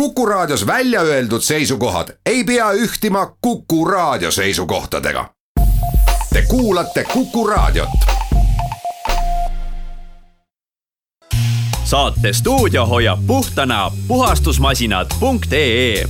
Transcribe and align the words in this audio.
Kuku 0.00 0.26
Raadios 0.26 0.66
välja 0.66 1.00
öeldud 1.00 1.40
seisukohad 1.40 2.08
ei 2.26 2.44
pea 2.44 2.72
ühtima 2.72 3.36
Kuku 3.40 3.84
Raadio 3.84 4.30
seisukohtadega. 4.30 5.30
Te 6.32 6.42
kuulate 6.42 7.04
Kuku 7.04 7.46
Raadiot. 7.46 7.88
saate 11.84 12.32
stuudio 12.32 12.86
hoiab 12.86 13.18
puhtana 13.26 13.90
puhastusmasinad.ee 14.08 16.04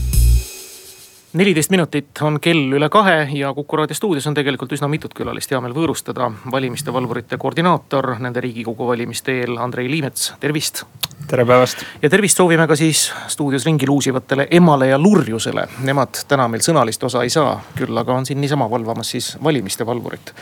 neliteist 1.37 1.71
minutit 1.71 2.23
on 2.25 2.39
kell 2.41 2.73
üle 2.73 2.89
kahe 2.93 3.29
ja 3.37 3.53
Kuku 3.55 3.77
raadio 3.77 3.95
stuudios 3.95 4.27
on 4.27 4.35
tegelikult 4.35 4.73
üsna 4.73 4.89
mitut 4.89 5.13
külalist 5.15 5.51
hea 5.53 5.61
meel 5.61 5.75
võõrustada. 5.77 6.31
valimiste 6.53 6.93
valvurite 6.93 7.37
koordinaator 7.37 8.15
nende 8.25 8.41
riigikogu 8.41 8.87
valimiste 8.89 9.35
eel, 9.43 9.59
Andrei 9.61 9.91
Liimets, 9.91 10.33
tervist. 10.41 10.85
tere 11.29 11.45
päevast. 11.45 11.85
ja 12.03 12.11
tervist 12.11 12.37
soovime 12.37 12.67
ka 12.67 12.77
siis 12.77 13.13
stuudios 13.29 13.67
ringi 13.67 13.87
luusivatele 13.87 14.49
emale 14.51 14.89
ja 14.89 14.99
lurjusele. 14.99 15.69
Nemad 15.85 16.25
täna 16.29 16.49
meil 16.49 16.65
sõnalist 16.65 17.05
osa 17.05 17.23
ei 17.23 17.31
saa, 17.31 17.61
küll 17.77 17.99
aga 17.99 18.15
on 18.15 18.27
siin 18.27 18.41
niisama 18.41 18.71
valvamas 18.71 19.11
siis 19.11 19.37
valimiste 19.45 19.87
valvurit 19.87 20.33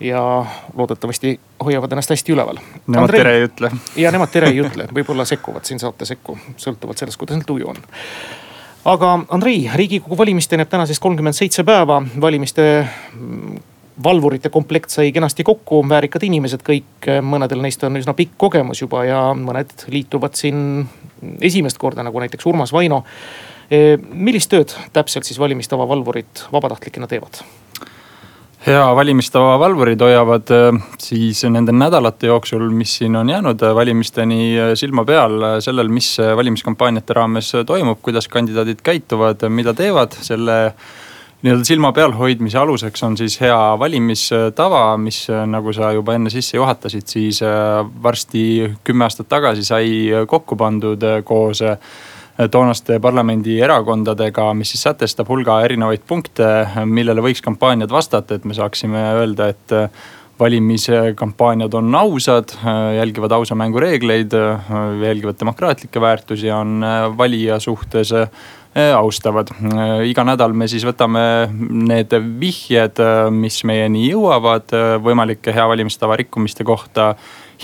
ja 0.00 0.44
loodetavasti 0.76 1.40
hoiavad 1.64 1.92
ennast 1.92 2.10
hästi 2.10 2.32
üleval. 2.32 2.58
Nemad 2.86 3.02
Andrei, 3.02 3.20
tere 3.20 3.36
ei 3.36 3.44
ütle. 3.48 3.70
ja 3.96 4.12
nemad 4.12 4.28
tere 4.28 4.52
ei 4.52 4.60
ütle, 4.60 4.90
võib-olla 4.92 5.24
sekkuvad 5.24 5.64
siin 5.64 5.80
saate 5.80 6.04
sekku, 6.04 6.38
sõltuvalt 6.56 6.98
sellest, 6.98 7.16
kuidas 7.16 7.40
neil 7.40 7.48
tuju 7.48 7.72
on 7.72 7.86
aga 8.86 9.12
Andrei, 9.34 9.70
riigikogu 9.74 10.18
valimisteni 10.18 10.62
jääb 10.62 10.70
tänasest 10.70 11.02
kolmkümmend 11.02 11.34
seitse 11.34 11.64
päeva, 11.66 11.98
valimiste 12.20 12.66
mm, 12.84 13.56
valvurite 14.04 14.50
komplekt 14.52 14.92
sai 14.94 15.10
kenasti 15.12 15.44
kokku, 15.44 15.80
väärikad 15.88 16.22
inimesed 16.26 16.62
kõik, 16.66 17.08
mõnedel 17.24 17.62
neist 17.64 17.82
on 17.86 17.98
üsna 17.98 18.14
pikk 18.16 18.36
kogemus 18.38 18.84
juba 18.84 19.04
ja 19.08 19.20
mõned 19.38 19.86
liituvad 19.90 20.38
siin 20.38 20.86
esimest 21.40 21.80
korda, 21.82 22.04
nagu 22.06 22.20
näiteks 22.22 22.46
Urmas 22.46 22.72
Vaino. 22.72 23.04
millist 24.12 24.50
tööd 24.50 24.70
täpselt 24.92 25.24
siis 25.26 25.38
valimistava 25.42 25.88
valvurid 25.88 26.46
vabatahtlikena 26.52 27.06
teevad? 27.10 27.42
Hea 28.66 28.86
valimistava 28.98 29.54
valvurid 29.62 30.00
hoiavad 30.02 30.50
äh, 30.50 30.78
siis 30.98 31.44
nende 31.46 31.70
nädalate 31.74 32.26
jooksul, 32.26 32.64
mis 32.74 32.96
siin 32.98 33.16
on 33.16 33.28
jäänud 33.30 33.62
äh, 33.62 33.74
valimisteni 33.74 34.40
äh, 34.58 34.72
silma 34.74 35.04
peal 35.06 35.38
sellel, 35.62 35.90
mis 35.92 36.16
valimiskampaaniate 36.36 37.14
raames 37.14 37.52
toimub, 37.66 38.00
kuidas 38.02 38.26
kandidaadid 38.28 38.82
käituvad, 38.82 39.46
mida 39.54 39.74
teevad, 39.74 40.18
selle 40.26 40.56
nii-öelda 41.46 41.68
silma 41.68 41.92
peal 41.94 42.16
hoidmise 42.16 42.58
aluseks 42.58 43.06
on 43.06 43.14
siis 43.20 43.38
hea 43.40 43.60
valimistava, 43.78 44.82
mis 44.98 45.26
nagu 45.46 45.70
sa 45.76 45.92
juba 45.94 46.16
enne 46.16 46.32
sisse 46.32 46.56
juhatasid, 46.56 47.06
siis 47.06 47.42
varsti 48.02 48.42
kümme 48.84 49.06
aastat 49.06 49.28
tagasi 49.30 49.62
sai 49.68 49.90
kokku 50.26 50.56
pandud 50.58 51.04
koos 51.28 51.62
toonaste 52.50 52.98
parlamendierakondadega, 53.00 54.50
mis 54.54 54.74
siis 54.74 54.84
sätestab 54.84 55.30
hulga 55.32 55.60
erinevaid 55.64 56.04
punkte, 56.08 56.50
millele 56.84 57.24
võiks 57.24 57.40
kampaaniad 57.44 57.92
vastata, 57.92 58.36
et 58.36 58.44
me 58.44 58.56
saaksime 58.56 59.00
öelda, 59.16 59.48
et 59.54 59.76
valimiskampaaniad 60.40 61.74
on 61.74 61.94
ausad, 61.94 62.52
jälgivad 62.96 63.32
ausa 63.32 63.56
mängu 63.56 63.80
reegleid, 63.80 64.36
jälgivad 65.02 65.40
demokraatlikke 65.40 66.00
väärtusi, 66.00 66.50
on 66.50 66.84
valija 67.16 67.60
suhtes 67.60 68.12
austavad. 68.96 69.48
iga 70.04 70.24
nädal 70.24 70.52
me 70.52 70.68
siis 70.68 70.84
võtame 70.84 71.48
need 71.88 72.12
vihjed, 72.40 73.00
mis 73.32 73.62
meieni 73.64 74.10
jõuavad 74.10 74.76
võimalike 75.00 75.54
hea 75.56 75.64
valimistava 75.68 76.16
rikkumiste 76.20 76.64
kohta 76.64 77.14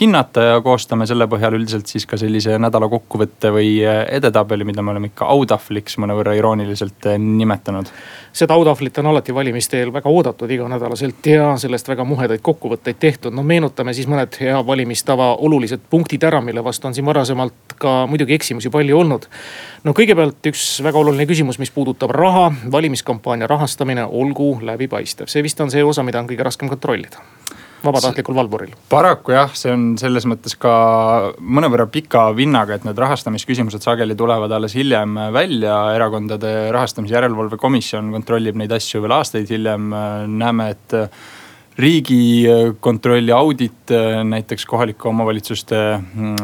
hinnata 0.01 0.43
ja 0.43 0.61
koostame 0.61 1.07
selle 1.07 1.27
põhjal 1.31 1.57
üldiselt 1.59 1.91
siis 1.91 2.07
ka 2.09 2.17
sellise 2.21 2.57
nädala 2.61 2.89
kokkuvõtte 2.89 3.53
või 3.53 3.75
edetabeli, 3.85 4.65
mida 4.65 4.83
me 4.83 4.95
oleme 4.95 5.11
ikka 5.11 5.29
autahvliks 5.35 5.99
mõnevõrra 6.03 6.35
irooniliselt 6.39 7.09
eh, 7.11 7.19
nimetanud. 7.19 7.91
seda 8.33 8.55
autahvlit 8.55 8.99
on 8.99 9.11
alati 9.13 9.35
valimiste 9.35 9.81
eel 9.81 9.93
väga 9.93 10.09
oodatud 10.09 10.51
iganädalaselt 10.51 11.27
ja 11.27 11.53
sellest 11.57 11.89
väga 11.89 12.05
muhedaid 12.05 12.41
kokkuvõtteid 12.43 12.99
tehtud. 12.99 13.35
no 13.35 13.43
meenutame 13.43 13.93
siis 13.93 14.09
mõned 14.09 14.39
hea 14.41 14.67
valimistava 14.67 15.35
olulised 15.37 15.81
punktid 15.91 16.25
ära, 16.25 16.41
mille 16.41 16.65
vastu 16.65 16.89
on 16.89 16.95
siin 16.95 17.07
varasemalt 17.07 17.77
ka 17.79 18.07
muidugi 18.07 18.35
eksimusi 18.35 18.71
palju 18.71 18.99
olnud. 18.99 19.29
no 19.85 19.93
kõigepealt 19.93 20.53
üks 20.53 20.81
väga 20.83 20.99
oluline 20.99 21.27
küsimus, 21.27 21.59
mis 21.59 21.71
puudutab 21.71 22.11
raha, 22.11 22.53
valimiskampaania 22.73 23.47
rahastamine 23.47 24.05
olgu 24.05 24.59
läbipaistev, 24.63 25.29
see 25.29 25.43
vist 25.43 25.61
on 25.61 25.71
see 25.71 25.85
osa, 25.85 26.03
mida 26.03 26.21
on 26.21 26.31
kõige 26.31 26.49
raskem 26.49 26.73
kontrollida 26.73 27.21
vabatahtlikul 27.85 28.37
valvuril? 28.37 28.73
paraku 28.93 29.37
jah, 29.37 29.53
see 29.59 29.73
on 29.75 29.93
selles 30.01 30.27
mõttes 30.29 30.57
ka 30.61 30.73
mõnevõrra 31.41 31.89
pika 31.93 32.29
vinnaga, 32.37 32.79
et 32.79 32.89
need 32.89 32.99
rahastamisküsimused 32.99 33.85
sageli 33.85 34.17
tulevad 34.19 34.53
alles 34.53 34.77
hiljem 34.79 35.19
välja. 35.35 35.77
erakondade 35.97 36.73
rahastamise 36.75 37.15
järelevalve 37.19 37.59
komisjon 37.61 38.13
kontrollib 38.15 38.59
neid 38.59 38.73
asju 38.73 39.03
veel 39.05 39.19
aastaid 39.19 39.51
hiljem, 39.53 39.93
näeme, 40.39 40.71
et 40.77 40.99
riigikontrolli 41.79 43.33
audit 43.33 43.93
näiteks 44.25 44.67
kohalike 44.69 45.09
omavalitsuste 45.09 45.79
mm, 45.97 46.35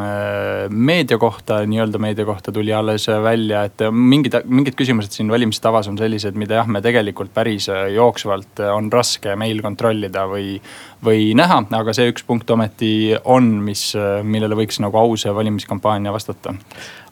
meedia 0.73 1.19
kohta, 1.21 1.61
nii-öelda 1.69 2.01
meedia 2.01 2.25
kohta 2.25 2.53
tuli 2.53 2.73
alles 2.73 3.09
välja, 3.23 3.67
et 3.69 3.85
mingid, 3.93 4.39
mingid 4.49 4.77
küsimused 4.79 5.13
siin 5.13 5.31
valimistavas 5.31 5.91
on 5.91 5.99
sellised, 6.01 6.39
mida 6.41 6.63
jah, 6.63 6.71
me 6.71 6.81
tegelikult 6.85 7.35
päris 7.35 7.69
jooksvalt 7.95 8.65
on 8.73 8.89
raske 8.93 9.37
meil 9.37 9.61
kontrollida 9.65 10.25
või, 10.31 10.57
või 11.05 11.35
näha. 11.39 11.63
aga 11.79 11.93
see 11.95 12.11
üks 12.11 12.25
punkt 12.27 12.51
ometi 12.51 13.15
on, 13.25 13.51
mis, 13.65 13.93
millele 14.23 14.57
võiks 14.59 14.81
nagu 14.83 14.99
aus 14.99 15.27
valimiskampaania 15.27 16.13
vastata 16.13 16.55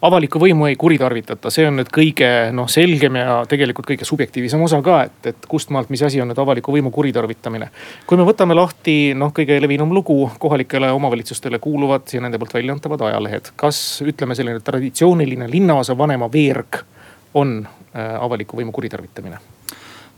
avalikku 0.03 0.41
võimu 0.41 0.67
ei 0.69 0.77
kuritarvitata, 0.79 1.51
see 1.53 1.67
on 1.69 1.79
nüüd 1.81 1.91
kõige 1.95 2.29
noh, 2.55 2.69
selgem 2.71 3.19
ja 3.19 3.39
tegelikult 3.49 3.89
kõige 3.89 4.07
subjektiivsem 4.09 4.63
osa 4.67 4.81
ka, 4.85 4.99
et, 5.09 5.31
et 5.33 5.49
kust 5.49 5.73
maalt, 5.75 5.91
mis 5.93 6.03
asi 6.07 6.21
on 6.23 6.31
nüüd 6.31 6.41
avaliku 6.43 6.75
võimu 6.75 6.93
kuritarvitamine. 6.95 7.71
kui 8.07 8.21
me 8.21 8.27
võtame 8.29 8.57
lahti 8.57 9.15
noh, 9.17 9.33
kõige 9.37 9.59
levinum 9.63 9.95
lugu, 9.97 10.19
kohalikele 10.43 10.93
omavalitsustele 10.97 11.59
kuuluvad 11.63 12.13
ja 12.13 12.23
nende 12.25 12.41
poolt 12.43 12.55
välja 12.59 12.77
antavad 12.77 13.07
ajalehed. 13.09 13.53
kas 13.57 14.03
ütleme, 14.05 14.37
selline 14.39 14.61
traditsiooniline 14.61 15.51
linnaosa 15.51 15.99
vanema 15.99 16.31
veerg 16.33 16.83
on 17.35 17.61
äh, 17.67 18.17
avaliku 18.21 18.61
võimu 18.61 18.77
kuritarvitamine? 18.77 19.56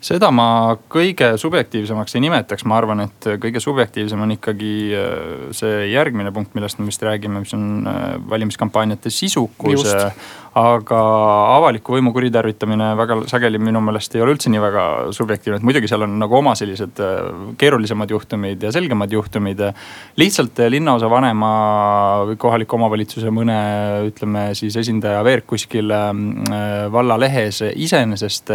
Seda 0.00 0.31
ma 0.34 0.76
kõige 0.91 1.32
subjektiivsemaks 1.41 2.16
ei 2.16 2.22
nimetaks, 2.22 2.64
ma 2.69 2.78
arvan, 2.78 3.03
et 3.09 3.28
kõige 3.42 3.62
subjektiivsem 3.62 4.20
on 4.22 4.34
ikkagi 4.36 4.72
äh, 4.94 5.14
see 5.56 5.88
järgmine 5.92 6.32
punkt, 6.34 6.54
millest 6.59 6.78
me 6.78 6.88
vist 6.88 7.03
räägime, 7.03 7.42
mis 7.44 7.54
on 7.56 7.86
äh, 7.88 8.04
valimiskampaaniate 8.31 9.10
sisukus 9.14 9.86
aga 10.58 10.98
avaliku 11.56 11.94
võimu 11.94 12.12
kuritarvitamine 12.14 12.91
väga 12.98 13.19
sageli 13.30 13.60
minu 13.62 13.80
meelest 13.84 14.14
ei 14.16 14.22
ole 14.24 14.34
üldse 14.34 14.50
nii 14.52 14.62
väga 14.62 14.84
subjektiivne, 15.14 15.58
et 15.60 15.66
muidugi 15.66 15.91
seal 15.91 16.04
on 16.06 16.16
nagu 16.20 16.38
oma 16.38 16.54
sellised 16.58 17.00
äh, 17.04 17.28
keerulisemad 17.60 18.10
juhtumid 18.10 18.62
ja 18.62 18.72
selgemad 18.74 19.12
juhtumid. 19.12 19.60
lihtsalt 20.18 20.58
linnaosa 20.68 21.10
vanema 21.10 21.50
või 22.28 22.38
kohaliku 22.41 22.78
omavalitsuse 22.78 23.30
mõne 23.34 23.58
ütleme 24.08 24.48
siis 24.58 24.76
esindaja 24.80 25.22
veerg 25.26 25.47
kuskil 25.48 25.92
äh, 25.94 26.10
vallalehes 26.92 27.62
iseenesest 27.74 28.52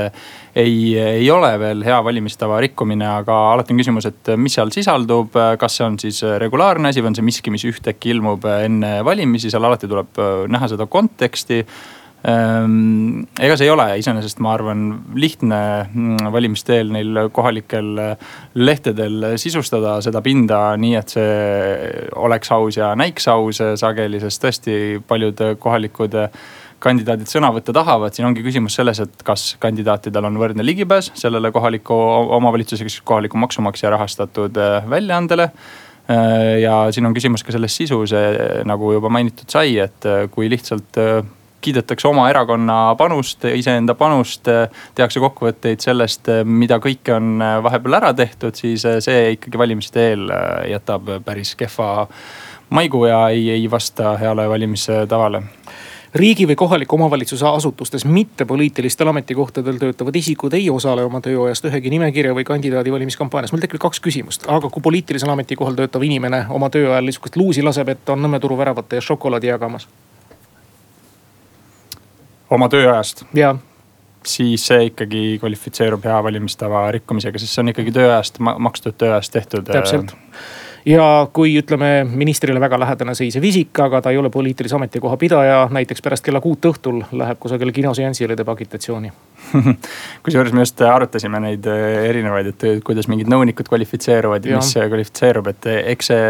ei, 0.56 0.76
ei 0.98 1.32
ole 1.32 1.52
veel 1.60 1.84
hea 1.86 2.00
valimistava 2.04 2.60
rikkumine, 2.64 3.08
aga 3.20 3.38
alati 3.54 3.74
on 3.74 3.82
küsimus, 3.82 4.08
et 4.10 4.34
mis 4.38 4.54
seal 4.58 4.72
sisaldub, 4.74 5.34
kas 5.60 5.80
see 5.80 5.88
on 5.88 5.98
siis 6.02 6.22
regulaarne 6.42 6.92
asi 6.92 7.02
või 7.02 7.14
on 7.14 7.18
see 7.18 7.26
miski, 7.26 7.54
mis 7.54 7.66
ühtäkki 7.68 8.14
ilmub 8.14 8.46
enne 8.54 8.96
valimisi, 9.06 9.52
seal 9.54 9.66
alati 9.66 9.90
tuleb 9.90 10.22
näha 10.54 10.70
seda 10.72 10.88
konteksti 10.90 11.64
ega 12.24 13.56
see 13.60 13.68
ei 13.68 13.72
ole 13.74 13.86
iseenesest, 14.00 14.40
ma 14.44 14.54
arvan, 14.56 14.84
lihtne 15.20 15.60
mm, 15.90 16.30
valimiste 16.32 16.78
eel 16.78 16.94
neil 16.96 17.20
kohalikel 17.36 17.98
lehtedel 18.56 19.34
sisustada 19.42 19.98
seda 20.06 20.22
pinda 20.24 20.62
nii, 20.80 20.94
et 21.00 21.16
see 21.18 21.34
oleks 22.16 22.54
aus 22.56 22.80
ja 22.80 22.94
näiks 22.96 23.28
aus 23.32 23.60
sageli, 23.82 24.24
sest 24.24 24.46
tõesti 24.46 24.78
paljud 25.08 25.44
kohalikud 25.60 26.16
kandidaadid 26.84 27.28
sõna 27.32 27.52
võtta 27.56 27.76
tahavad, 27.76 28.16
siin 28.16 28.28
ongi 28.28 28.44
küsimus 28.44 28.76
selles, 28.80 29.00
et 29.04 29.24
kas 29.28 29.54
kandidaatidel 29.64 30.28
on 30.28 30.40
võrdne 30.40 30.66
ligipääs 30.66 31.12
sellele 31.20 31.52
kohaliku 31.56 31.96
omavalitsusega, 32.40 32.92
siis 32.92 33.04
kohaliku 33.08 33.40
maksumaksja 33.44 33.92
rahastatud 33.94 34.60
väljaandele. 34.92 35.50
Ja 36.60 36.82
siin 36.92 37.08
on 37.08 37.14
küsimus 37.16 37.46
ka 37.48 37.54
selles 37.56 37.76
sisus, 37.80 38.12
nagu 38.68 38.92
juba 38.92 39.12
mainitud 39.14 39.48
sai, 39.48 39.78
et 39.80 40.08
kui 40.34 40.50
lihtsalt 40.52 41.00
kiidetakse 41.64 42.08
oma 42.10 42.28
erakonna 42.32 42.78
panust, 43.00 43.46
iseenda 43.56 43.96
panust, 44.00 44.50
tehakse 44.96 45.22
kokkuvõtteid 45.24 45.84
sellest, 45.84 46.32
mida 46.44 46.80
kõike 46.84 47.16
on 47.16 47.44
vahepeal 47.64 48.00
ära 48.02 48.14
tehtud, 48.18 48.56
siis 48.60 48.84
see 48.84 49.34
ikkagi 49.38 49.60
valimiste 49.62 50.10
eel 50.12 50.28
jätab 50.72 51.10
päris 51.26 51.56
kehva 51.60 52.08
maigu 52.74 53.06
ja 53.06 53.30
ei, 53.30 53.50
ei 53.50 53.72
vasta 53.72 54.18
heale 54.18 54.50
valimistavale. 54.50 55.44
Riigi 56.14 56.46
või 56.46 56.56
kohaliku 56.56 56.96
omavalitsuse 56.96 57.46
asutustes 57.50 58.04
mittepoliitilistel 58.06 59.10
ametikohtadel 59.10 59.80
töötavad 59.82 60.16
isikud 60.16 60.54
ei 60.54 60.68
osale 60.70 61.02
oma 61.08 61.22
tööajast 61.26 61.66
ühegi 61.66 61.90
nimekirja 61.90 62.36
või 62.38 62.46
kandidaadi 62.46 62.94
valimiskampaanias. 62.94 63.52
mul 63.52 63.64
tekib 63.66 63.82
kaks 63.82 64.00
küsimust, 64.00 64.46
aga 64.46 64.70
kui 64.70 64.82
poliitilisel 64.82 65.34
ametikohal 65.34 65.74
töötav 65.74 66.06
inimene 66.06 66.46
oma 66.50 66.70
tööajal 66.70 67.10
niisugust 67.10 67.36
luusi 67.36 67.66
laseb, 67.66 67.90
et 67.90 68.10
on 68.10 68.22
Nõmme 68.22 68.40
turu 68.40 68.58
väravate 68.58 69.02
ees 69.02 69.10
šokolaadi 69.10 69.50
jagamas 69.50 69.88
oma 72.54 72.70
tööajast 72.72 73.26
ja 73.38 73.56
siis 74.28 74.66
see 74.68 74.90
ikkagi 74.90 75.38
kvalifitseerub 75.40 76.04
hea 76.08 76.18
valimistava 76.24 76.86
rikkumisega, 76.96 77.40
sest 77.40 77.56
see 77.56 77.64
on 77.64 77.72
ikkagi 77.74 77.94
tööajast, 77.96 78.40
makstud 78.40 78.98
tööajast 79.00 79.34
tehtud. 79.36 79.66
täpselt. 79.68 80.14
Ja 80.86 81.28
kui 81.32 81.54
ütleme 81.56 82.04
ministrile 82.04 82.60
väga 82.60 82.76
lähedane 82.80 83.14
seisev 83.16 83.46
isik, 83.48 83.72
aga 83.80 84.02
ta 84.04 84.12
ei 84.12 84.18
ole 84.20 84.28
poliitilise 84.30 84.76
ametikoha 84.76 85.16
pidaja, 85.18 85.62
näiteks 85.72 86.04
pärast 86.04 86.26
kella 86.26 86.42
kuut 86.44 86.66
õhtul 86.68 87.00
läheb 87.16 87.40
kusagile 87.40 87.72
kinoseansile, 87.72 88.36
teeb 88.36 88.52
agitatsiooni. 88.52 89.12
Kusjuures 90.26 90.52
me 90.52 90.66
just 90.66 90.84
arutasime 90.84 91.40
neid 91.46 91.68
erinevaid, 91.72 92.52
et 92.52 92.66
kuidas 92.84 93.08
mingid 93.08 93.32
nõunikud 93.32 93.72
kvalifitseeruvad 93.72 94.44
ja, 94.44 94.58
ja 94.58 94.64
mis 94.64 94.74
kvalifitseerub, 94.76 95.48
et 95.56 95.70
eks 95.96 96.12
see 96.12 96.28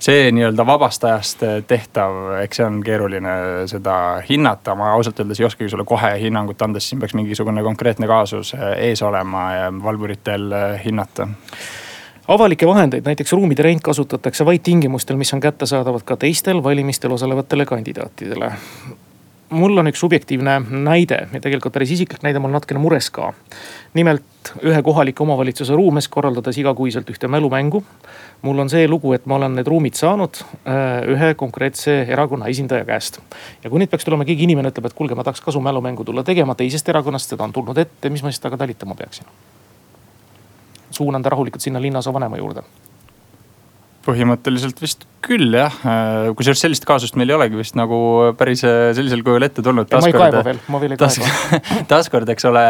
see 0.00 0.28
nii-öelda 0.32 0.66
vabast 0.66 1.04
ajast 1.04 1.42
tehtav, 1.66 2.18
eks 2.42 2.60
see 2.60 2.66
on 2.66 2.82
keeruline 2.84 3.36
seda 3.70 3.96
hinnata, 4.28 4.74
ma 4.78 4.92
ausalt 4.92 5.20
öeldes 5.20 5.40
ei 5.40 5.46
oskagi 5.48 5.70
sulle 5.72 5.86
kohe 5.88 6.12
hinnangut 6.20 6.62
anda, 6.62 6.80
sest 6.80 6.94
siin 6.94 7.00
peaks 7.00 7.16
mingisugune 7.16 7.64
konkreetne 7.64 8.06
kaasus 8.06 8.54
ees 8.76 9.02
olema 9.02 9.48
ja 9.54 9.72
valvuritel 9.82 10.52
hinnata 10.84 11.28
avalikke 12.28 12.66
vahendeid, 12.66 13.04
näiteks 13.06 13.32
ruumide 13.32 13.62
rent 13.62 13.82
kasutatakse 13.82 14.44
vaid 14.46 14.64
tingimustel, 14.66 15.16
mis 15.16 15.32
on 15.34 15.40
kättesaadavad 15.40 16.02
ka 16.04 16.16
teistel 16.16 16.62
valimistel 16.62 17.12
osalevatele 17.12 17.66
kandidaatidele. 17.66 18.52
mul 19.50 19.78
on 19.78 19.86
üks 19.86 20.00
subjektiivne 20.02 20.56
näide 20.70 21.28
ja 21.32 21.40
tegelikult 21.40 21.72
päris 21.72 21.90
isiklik 21.94 22.22
näide, 22.22 22.38
ma 22.38 22.48
olen 22.48 22.58
natukene 22.58 22.80
mures 22.82 23.10
ka. 23.10 23.32
Nimelt 23.96 24.52
ühe 24.62 24.78
kohaliku 24.84 25.24
omavalitsuse 25.24 25.74
ruumes 25.76 26.08
korraldades 26.12 26.58
igakuiselt 26.60 27.10
ühte 27.10 27.28
mälumängu. 27.28 27.82
mul 28.42 28.58
on 28.58 28.70
see 28.70 28.88
lugu, 28.88 29.12
et 29.16 29.26
ma 29.26 29.36
olen 29.40 29.56
need 29.56 29.66
ruumid 29.66 29.96
saanud 29.98 30.38
äh, 30.38 31.02
ühe 31.14 31.34
konkreetse 31.34 32.02
erakonna 32.08 32.50
esindaja 32.52 32.84
käest. 32.84 33.20
ja 33.64 33.70
kui 33.70 33.80
nüüd 33.80 33.90
peaks 33.90 34.04
tulema 34.04 34.24
keegi 34.24 34.46
inimene, 34.48 34.70
ütleb, 34.74 34.86
et 34.86 34.96
kuulge, 34.96 35.14
ma 35.18 35.24
tahaks 35.24 35.40
kasumälumängu 35.40 36.04
tulla 36.04 36.24
tegema 36.24 36.54
teisest 36.54 36.88
erakonnast, 36.88 37.32
seda 37.32 37.44
on 37.44 37.52
tulnud 37.52 37.78
ette, 37.78 38.10
mis 38.10 38.22
ma 38.22 38.32
siis 38.32 38.40
temaga 38.40 38.64
talitama 38.64 38.94
peaksin? 38.94 39.26
suunan 40.90 41.22
ta 41.22 41.32
rahulikult 41.34 41.60
sinna 41.60 41.82
linnaosavanema 41.82 42.38
juurde 42.40 42.62
põhimõtteliselt 44.06 44.80
vist 44.82 45.04
küll 45.26 45.56
jah, 45.56 45.74
kusjuures 46.38 46.60
sellist 46.62 46.84
kaasust 46.86 47.16
meil 47.18 47.32
ei 47.32 47.36
olegi 47.36 47.58
vist 47.58 47.74
nagu 47.78 47.96
päris 48.38 48.62
äh, 48.66 48.92
sellisel 48.94 49.24
kujul 49.26 49.42
ette 49.42 49.64
tulnud. 49.64 49.90
ma 49.90 50.06
ei 50.06 50.14
kaeba 50.14 50.42
veel, 50.46 50.60
ma 50.70 50.80
veel 50.82 50.94
ei 50.94 51.00
kaeba. 51.00 51.30
taaskord, 51.90 52.30
eks 52.30 52.46
ole, 52.46 52.62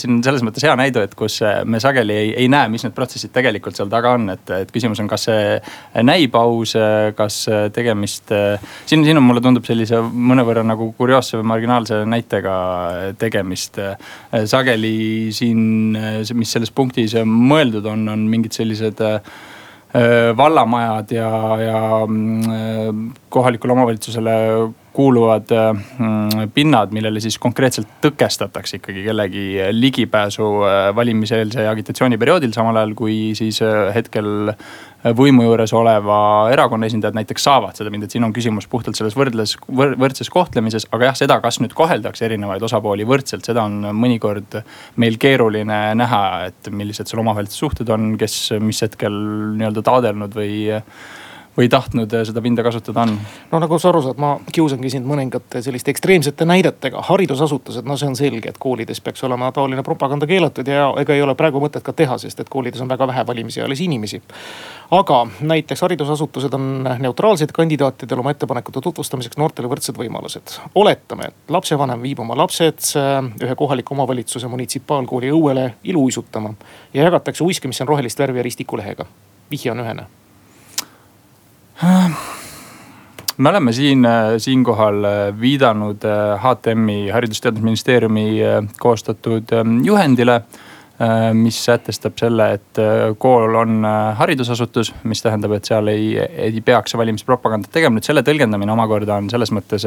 siin 0.00 0.18
on 0.18 0.24
selles 0.26 0.44
mõttes 0.44 0.66
hea 0.66 0.74
näide, 0.78 1.04
et 1.06 1.14
kus 1.16 1.38
äh, 1.46 1.62
me 1.64 1.80
sageli 1.82 2.16
ei, 2.18 2.32
ei 2.44 2.50
näe, 2.52 2.68
mis 2.72 2.84
need 2.84 2.96
protsessid 2.96 3.32
tegelikult 3.32 3.78
seal 3.78 3.88
taga 3.92 4.12
on, 4.18 4.28
et, 4.34 4.52
et 4.58 4.74
küsimus 4.74 5.00
on, 5.00 5.08
kas 5.10 5.24
see 5.30 6.02
näib 6.04 6.36
aus, 6.36 6.74
kas 7.16 7.38
tegemist. 7.72 8.32
siin, 8.90 9.06
siin 9.06 9.20
on, 9.20 9.24
mulle 9.24 9.42
tundub 9.44 9.64
sellise 9.68 10.02
mõnevõrra 10.02 10.64
nagu 10.66 10.90
kurioosse 10.98 11.40
või 11.40 11.48
marginaalse 11.54 12.02
näitega 12.08 12.56
tegemist. 13.20 13.80
sageli 14.50 14.94
siin, 15.32 15.96
mis 16.36 16.52
selles 16.52 16.72
punktis 16.74 17.16
mõeldud 17.24 17.86
on, 17.88 18.04
on 18.12 18.28
mingid 18.28 18.56
sellised 18.56 19.00
Äh, 19.02 19.20
vallamajad 20.36 21.10
ja, 21.12 21.30
ja 21.60 22.06
mm, 22.06 23.12
kohalikule 23.28 23.72
omavalitsusele 23.72 24.32
kuuluvad 24.92 25.48
mm, 25.98 26.52
pinnad, 26.54 26.92
millele 26.92 27.20
siis 27.24 27.38
konkreetselt 27.40 27.88
tõkestatakse 28.04 28.78
ikkagi 28.78 29.04
kellegi 29.06 29.44
ligipääsu 29.72 30.48
äh, 30.68 30.86
valimiseelse 30.96 31.66
agitatsiooni 31.68 32.18
perioodil, 32.20 32.52
samal 32.54 32.76
ajal 32.80 32.94
kui 32.98 33.18
siis 33.38 33.62
äh, 33.64 33.88
hetkel 33.94 34.52
võimu 35.02 35.42
juures 35.42 35.72
oleva 35.74 36.16
erakonna 36.54 36.86
esindajad 36.86 37.16
näiteks 37.18 37.46
saavad 37.48 37.78
seda 37.78 37.90
mind, 37.90 38.06
et 38.06 38.14
siin 38.14 38.26
on 38.26 38.34
küsimus 38.34 38.68
puhtalt 38.70 38.98
selles 38.98 39.16
võrdles 39.18 39.56
võr,, 39.66 39.96
võrdses 39.98 40.30
kohtlemises. 40.30 40.86
aga 40.92 41.10
jah, 41.10 41.18
seda, 41.24 41.40
kas 41.42 41.58
nüüd 41.62 41.74
koheldakse 41.74 42.28
erinevaid 42.28 42.62
osapooli 42.62 43.06
võrdselt, 43.08 43.46
seda 43.48 43.64
on 43.66 43.80
mõnikord 43.98 44.60
meil 45.02 45.18
keeruline 45.18 45.80
näha, 45.98 46.22
et 46.52 46.70
millised 46.70 47.10
seal 47.10 47.24
omavahelised 47.24 47.58
suhted 47.58 47.90
on, 47.90 48.12
kes 48.20 48.54
mis 48.62 48.84
hetkel 48.86 49.16
nii-öelda 49.58 49.82
taadelnud 49.88 50.38
või 50.38 50.54
või 51.56 51.68
tahtnud 51.68 52.14
seda 52.24 52.42
pinda 52.42 52.62
kasutada 52.62 53.04
on? 53.04 53.18
no 53.50 53.60
nagu 53.60 53.78
sa 53.78 53.90
aru 53.90 54.02
saad, 54.02 54.20
ma 54.22 54.32
kiusangi 54.52 54.90
sind 54.90 55.06
mõningate 55.08 55.62
selliste 55.62 55.92
ekstreemsete 55.92 56.46
näidetega. 56.48 57.02
haridusasutused, 57.08 57.84
no 57.84 57.96
see 58.00 58.08
on 58.08 58.16
selge, 58.16 58.48
et 58.48 58.58
koolides 58.58 59.00
peaks 59.00 59.24
olema 59.28 59.52
taoline 59.52 59.82
propaganda 59.82 60.26
keelatud 60.26 60.68
ja 60.68 60.88
ega 61.00 61.14
ei 61.14 61.22
ole 61.22 61.34
praegu 61.34 61.60
mõtet 61.60 61.84
ka 61.84 61.92
teha, 61.92 62.18
sest 62.18 62.40
et 62.40 62.48
koolides 62.52 62.80
on 62.80 62.88
väga 62.88 63.06
vähe 63.06 63.26
valimisealisi 63.26 63.84
inimesi. 63.84 64.22
aga 64.90 65.26
näiteks 65.40 65.82
haridusasutused 65.82 66.54
on 66.54 66.88
neutraalsed 66.98 67.52
kandidaatidel 67.52 68.24
oma 68.24 68.32
ettepanekute 68.32 68.80
tutvustamiseks 68.80 69.36
noortele 69.36 69.68
võrdsed 69.68 69.98
võimalused. 69.98 70.56
oletame, 70.74 71.28
et 71.28 71.52
lapsevanem 71.52 72.02
viib 72.02 72.20
oma 72.20 72.36
lapsed 72.36 72.80
äh, 72.96 73.20
ühe 73.44 73.54
kohaliku 73.54 73.94
omavalitsuse 73.94 74.48
munitsipaalkooli 74.48 75.30
õuele 75.30 75.70
iluuisutama 75.84 76.54
ja 76.94 77.04
jagatakse 77.04 77.44
uiske, 77.44 77.68
mis 77.68 77.80
on 77.80 77.88
rohelist 77.88 78.18
värvi 78.18 78.38
ja 78.38 78.48
ristikulehega. 78.48 79.06
vihje 79.50 79.72
on 79.72 79.80
ühene 79.80 80.08
me 83.36 83.48
oleme 83.48 83.72
siin, 83.72 84.04
äh, 84.04 84.34
siinkohal 84.38 85.04
äh, 85.04 85.40
viidanud 85.40 86.04
HTM-i, 86.38 87.08
äh, 87.08 87.14
Haridus-Teadusministeeriumi 87.14 88.26
koostatud 88.80 89.52
ähm, 89.52 89.80
juhendile 89.84 90.42
mis 91.34 91.56
sätestab 91.64 92.14
selle, 92.20 92.44
et 92.54 92.78
kool 93.18 93.56
on 93.58 93.82
haridusasutus, 94.14 94.92
mis 95.08 95.22
tähendab, 95.24 95.50
et 95.56 95.66
seal 95.66 95.88
ei, 95.90 96.12
ei 96.20 96.60
peaks 96.62 96.94
valimispropagandat 96.94 97.72
tegema. 97.74 97.96
nüüd 97.96 98.06
selle 98.06 98.22
tõlgendamine 98.22 98.70
omakorda 98.70 99.16
on 99.18 99.30
selles 99.32 99.50
mõttes 99.50 99.86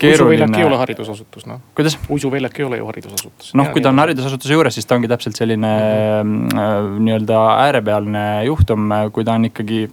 keeruline. 0.00 0.48
ei 0.58 0.66
ole 0.66 0.80
haridusasutus 0.80 1.46
noh. 1.46 1.60
kuidas? 1.78 1.94
uisuväljak 2.10 2.58
ei 2.58 2.66
ole 2.66 2.80
ju 2.80 2.88
haridusasutus. 2.90 3.52
noh, 3.60 3.70
kui 3.70 3.84
ta 3.84 3.92
on 3.92 4.02
haridusasutuse 4.02 4.56
juures, 4.56 4.80
siis 4.80 4.88
ta 4.88 4.98
ongi 4.98 5.12
täpselt 5.12 5.38
selline 5.38 5.70
mm 6.24 6.34
-hmm. 6.48 6.98
nii-öelda 7.04 7.46
äärepealne 7.68 8.26
juhtum, 8.50 8.90
kui 9.12 9.24
ta 9.24 9.38
on 9.38 9.46
ikkagi 9.52 9.84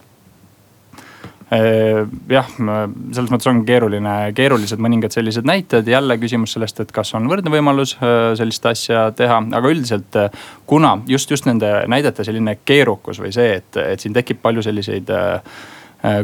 jah, 2.30 2.50
selles 2.56 3.32
mõttes 3.32 3.50
on 3.52 3.64
keeruline, 3.68 4.14
keerulised 4.38 4.82
mõningad 4.82 5.16
sellised 5.16 5.48
näited, 5.48 5.88
jälle 5.90 6.18
küsimus 6.22 6.56
sellest, 6.56 6.80
et 6.84 6.94
kas 6.96 7.14
on 7.18 7.30
võrdne 7.32 7.54
võimalus 7.54 7.96
äh, 7.98 8.34
sellist 8.40 8.66
asja 8.70 9.08
teha, 9.18 9.42
aga 9.60 9.74
üldiselt 9.74 10.20
äh, 10.20 10.46
kuna 10.70 10.98
just, 11.10 11.32
just 11.32 11.50
nende 11.50 11.72
näidete 11.92 12.26
selline 12.28 12.58
keerukus 12.66 13.22
või 13.24 13.34
see, 13.36 13.60
et, 13.62 13.82
et 13.82 14.04
siin 14.04 14.16
tekib 14.16 14.44
palju 14.46 14.66
selliseid 14.66 15.16
Äh, 15.16 15.42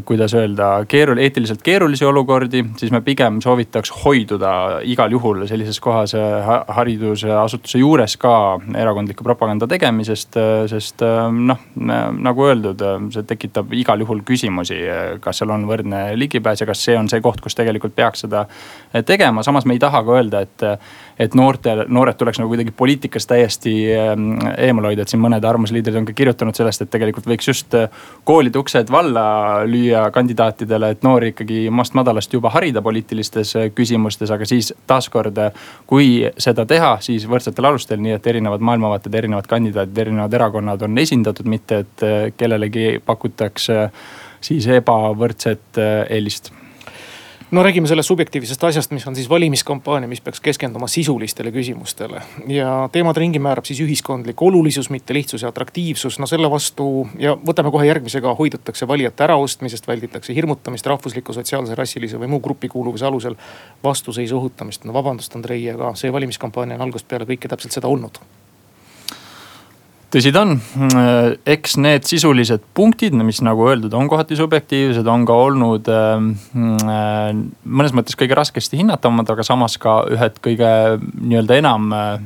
kuidas 0.06 0.34
öelda, 0.38 0.86
keerul-, 0.90 1.20
eetiliselt 1.22 1.62
keerulisi 1.66 2.06
olukordi, 2.06 2.64
siis 2.78 2.92
me 2.94 3.02
pigem 3.02 3.40
soovitaks 3.42 3.92
hoiduda 4.04 4.82
igal 4.86 5.12
juhul 5.12 5.46
sellises 5.50 5.80
kohas 5.82 6.14
äh, 6.18 6.50
haridusasutuse 6.78 7.82
juures 7.82 8.18
ka 8.22 8.34
erakondliku 8.78 9.26
propaganda 9.26 9.68
tegemisest. 9.68 10.38
Äh, 10.38 10.52
sest 10.72 11.02
noh, 11.32 11.62
nagu 11.76 12.46
öeldud, 12.46 12.84
see 13.14 13.26
tekitab 13.28 13.74
igal 13.76 14.04
juhul 14.04 14.22
küsimusi, 14.28 14.78
kas 15.24 15.42
seal 15.42 15.54
on 15.56 15.66
võrdne 15.70 16.04
ligipääs 16.20 16.62
ja 16.62 16.70
kas 16.70 16.84
see 16.86 16.98
on 16.98 17.10
see 17.12 17.22
koht, 17.24 17.42
kus 17.42 17.58
tegelikult 17.58 17.96
peaks 17.98 18.26
seda 18.26 18.46
tegema. 19.08 19.44
samas 19.44 19.66
me 19.66 19.78
ei 19.78 19.82
taha 19.82 20.04
ka 20.06 20.20
öelda, 20.20 20.44
et, 20.46 20.68
et 21.22 21.36
noortel, 21.38 21.86
noored 21.94 22.18
tuleks 22.18 22.40
nagu 22.42 22.50
kuidagi 22.52 22.74
poliitikast 22.78 23.30
täiesti 23.30 23.74
eemale 23.92 24.92
hoida, 24.92 25.06
et 25.06 25.12
siin 25.12 25.22
mõned 25.22 25.46
arvamusliidrid 25.46 26.00
on 26.00 26.08
ka 26.08 26.16
kirjutanud 26.18 26.58
sellest, 26.58 26.82
et 26.82 26.92
tegelikult 26.94 27.28
võiks 27.30 27.52
just 27.52 27.76
koolide 28.28 28.60
uksed 28.62 28.90
valla 28.92 29.24
lüüa 29.68 30.08
kandidaatidele, 30.14 30.92
et 30.96 31.04
noori 31.06 31.32
ikkagi 31.32 31.64
maast 31.74 31.96
madalast 31.98 32.34
juba 32.34 32.52
harida 32.54 32.82
poliitilistes 32.82 33.56
äh, 33.56 33.70
küsimustes, 33.76 34.32
aga 34.34 34.48
siis 34.50 34.72
taaskord, 34.88 35.38
äh, 35.38 35.68
kui 35.88 36.10
seda 36.42 36.66
teha, 36.70 36.96
siis 37.04 37.28
võrdsetel 37.30 37.70
alustel, 37.72 38.02
nii 38.04 38.18
et 38.18 38.32
erinevad 38.34 38.64
maailmavaated, 38.72 39.16
erinevad 39.22 39.50
kandidaadid, 39.52 39.98
erinevad 40.06 40.34
erakonnad 40.40 40.88
on 40.88 40.98
esindatud, 41.04 41.50
mitte 41.50 41.84
et 41.86 42.08
äh, 42.08 42.18
kellelegi 42.38 42.96
pakutakse 43.06 43.90
siis 44.42 44.66
ebavõrdset 44.74 45.78
eelist 46.10 46.50
no 47.52 47.64
räägime 47.64 47.88
sellest 47.88 48.08
subjektiivsest 48.08 48.64
asjast, 48.64 48.92
mis 48.92 49.08
on 49.08 49.16
siis 49.16 49.30
valimiskampaania, 49.30 50.08
mis 50.08 50.22
peaks 50.22 50.40
keskenduma 50.40 50.88
sisulistele 50.88 51.52
küsimustele. 51.52 52.22
ja 52.48 52.90
teemade 52.92 53.20
ringi 53.20 53.40
määrab 53.40 53.66
siis 53.66 53.82
ühiskondlik 53.84 54.42
olulisus, 54.42 54.90
mitte 54.90 55.14
lihtsus 55.14 55.42
ja 55.42 55.50
atraktiivsus. 55.50 56.20
no 56.20 56.28
selle 56.28 56.52
vastu 56.52 57.08
ja 57.20 57.36
võtame 57.36 57.72
kohe 57.72 57.86
järgmisega, 57.86 58.36
hoidutakse 58.36 58.88
valijate 58.88 59.24
äraostmisest, 59.24 59.88
välditakse 59.88 60.36
hirmutamist 60.36 60.86
rahvusliku, 60.86 61.34
sotsiaalse, 61.34 61.76
rassilise 61.76 62.20
või 62.20 62.28
muu 62.28 62.40
grupikuuluvuse 62.40 63.06
alusel 63.06 63.36
vastuseisu 63.84 64.40
õhutamist. 64.40 64.86
no 64.86 64.94
vabandust, 64.94 65.36
Andrei, 65.36 65.70
aga 65.70 65.96
see 65.96 66.14
valimiskampaania 66.14 66.80
on 66.80 66.88
algusest 66.88 67.08
peale 67.08 67.28
kõike 67.28 67.52
täpselt 67.52 67.80
seda 67.80 67.88
olnud 67.88 68.24
tõsi 70.12 70.32
ta 70.34 70.44
on, 70.44 70.56
eks 71.48 71.78
need 71.82 72.06
sisulised 72.08 72.64
punktid, 72.78 73.16
mis 73.16 73.42
nagu 73.46 73.68
öeldud, 73.70 73.94
on 73.98 74.10
kohati 74.12 74.38
subjektiivsed, 74.40 75.08
on 75.08 75.26
ka 75.28 75.38
olnud 75.46 75.92
äh, 75.92 76.18
mõnes 76.52 77.96
mõttes 77.98 78.18
kõige 78.20 78.38
raskesti 78.38 78.80
hinnatavamad, 78.82 79.30
aga 79.32 79.46
samas 79.48 79.78
ka 79.82 80.02
ühed 80.12 80.42
kõige 80.44 80.72
nii-öelda 81.00 81.60
enam 81.62 81.92
äh, 81.96 82.18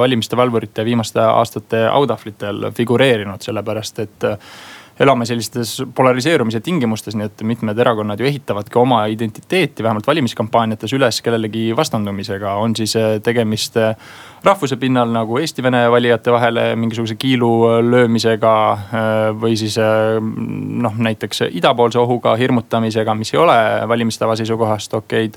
valimiste 0.00 0.38
valvurite 0.38 0.86
viimaste 0.86 1.22
aastate 1.24 1.84
autahvlitel 1.90 2.70
figureerinud, 2.76 3.44
sellepärast 3.44 4.04
et 4.06 4.30
elame 5.00 5.26
sellistes 5.28 5.82
polariseerumise 5.94 6.60
tingimustes, 6.64 7.16
nii 7.18 7.28
et 7.28 7.42
mitmed 7.44 7.78
erakonnad 7.78 8.20
ju 8.20 8.28
ehitavadki 8.28 8.78
oma 8.80 9.02
identiteeti, 9.12 9.84
vähemalt 9.84 10.06
valimiskampaaniates 10.06 10.94
üles 10.96 11.20
kellelegi 11.24 11.68
vastandumisega. 11.76 12.54
on 12.54 12.76
siis 12.76 12.96
äh, 12.96 13.20
tegemist 13.22 13.76
äh, 13.76 13.96
rahvuse 14.44 14.76
pinnal 14.76 15.12
nagu 15.12 15.38
Eesti-Vene 15.38 15.84
valijate 15.90 16.32
vahele 16.32 16.66
mingisuguse 16.76 17.14
kiilu 17.14 17.52
löömisega. 17.90 18.56
või 19.40 19.56
siis 19.56 19.76
noh, 20.82 20.94
näiteks 20.98 21.42
idapoolse 21.50 21.98
ohuga 21.98 22.36
hirmutamisega, 22.36 23.14
mis 23.14 23.34
ei 23.34 23.40
ole 23.40 23.56
valimistava 23.88 24.36
seisukohast 24.36 24.94
okeid 24.94 25.36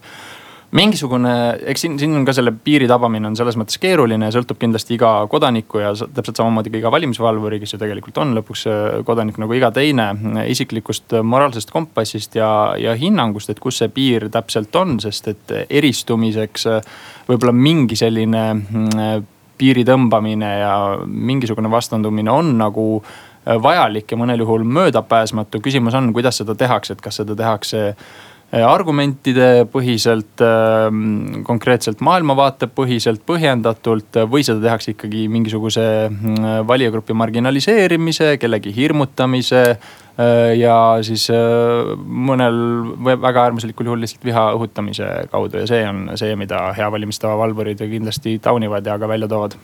mingisugune, 0.76 1.32
eks 1.72 1.82
siin, 1.82 1.96
siin 2.00 2.14
on 2.14 2.26
ka 2.28 2.34
selle 2.36 2.52
piiri 2.64 2.88
tabamine 2.90 3.30
on 3.30 3.38
selles 3.38 3.58
mõttes 3.58 3.80
keeruline 3.82 4.30
sõltub 4.34 4.60
kindlasti 4.62 4.94
iga 5.00 5.12
kodaniku 5.32 5.82
ja 5.82 5.94
täpselt 5.98 6.38
samamoodi 6.38 6.74
ka 6.74 6.78
iga 6.82 6.92
valimisvalvuri, 6.94 7.58
kes 7.62 7.74
ju 7.74 7.80
tegelikult 7.82 8.20
on 8.22 8.36
lõpuks 8.38 8.66
äh, 8.70 8.84
kodanik 9.08 9.40
nagu 9.42 9.58
iga 9.58 9.72
teine. 9.74 10.12
isiklikust 10.50 11.18
moraalsest 11.24 11.74
kompassist 11.74 12.38
ja, 12.38 12.76
ja 12.78 12.94
hinnangust, 12.98 13.50
et 13.50 13.60
kus 13.60 13.82
see 13.82 13.90
piir 13.94 14.30
täpselt 14.30 14.76
on, 14.78 15.00
sest 15.02 15.32
et 15.34 15.56
eristumiseks 15.70 16.68
äh, 16.70 16.94
võib-olla 17.30 17.56
mingi 17.56 17.98
selline 17.98 18.46
mm, 18.54 19.28
piiri 19.60 19.84
tõmbamine 19.88 20.54
ja 20.62 20.76
mingisugune 21.06 21.72
vastandumine 21.72 22.32
on 22.32 22.54
nagu 22.62 22.88
äh, 23.02 23.58
vajalik 23.58 24.14
ja 24.14 24.22
mõnel 24.22 24.46
juhul 24.46 24.70
möödapääsmatu. 24.70 25.66
küsimus 25.66 25.98
on, 25.98 26.14
kuidas 26.14 26.44
seda 26.44 26.56
tehakse, 26.56 26.94
et 26.94 27.02
kas 27.02 27.24
seda 27.24 27.36
tehakse 27.36 27.88
Äh, 27.90 28.29
argumentide 28.52 29.66
põhiselt, 29.70 30.42
ähm, 30.42 31.44
konkreetselt 31.46 32.02
maailmavaate 32.02 32.70
põhiselt, 32.74 33.22
põhjendatult 33.28 34.24
või 34.32 34.42
seda 34.48 34.64
tehakse 34.64 34.96
ikkagi 34.96 35.28
mingisuguse 35.30 35.86
mm, 36.10 36.68
valijagrupi 36.70 37.14
marginaliseerimise, 37.14 38.38
kellegi 38.42 38.74
hirmutamise 38.74 39.64
äh, 39.76 40.09
ja 40.60 40.76
siis 41.06 41.30
äh, 41.32 41.94
mõnel 42.04 42.58
väga 43.06 43.46
äärmuslikul 43.48 43.88
juhul 43.88 44.02
lihtsalt 44.04 44.26
viha 44.28 44.50
õhutamise 44.58 45.08
kaudu 45.32 45.62
ja 45.62 45.70
see 45.70 45.86
on 45.88 46.10
see, 46.20 46.34
mida 46.36 46.74
hea 46.76 46.90
valimistava 46.92 47.38
valvurid 47.40 47.80
kindlasti 47.80 48.36
taunivad 48.44 48.86
ja 48.86 48.98
ka 49.00 49.08
välja 49.08 49.30
toovad. 49.32 49.56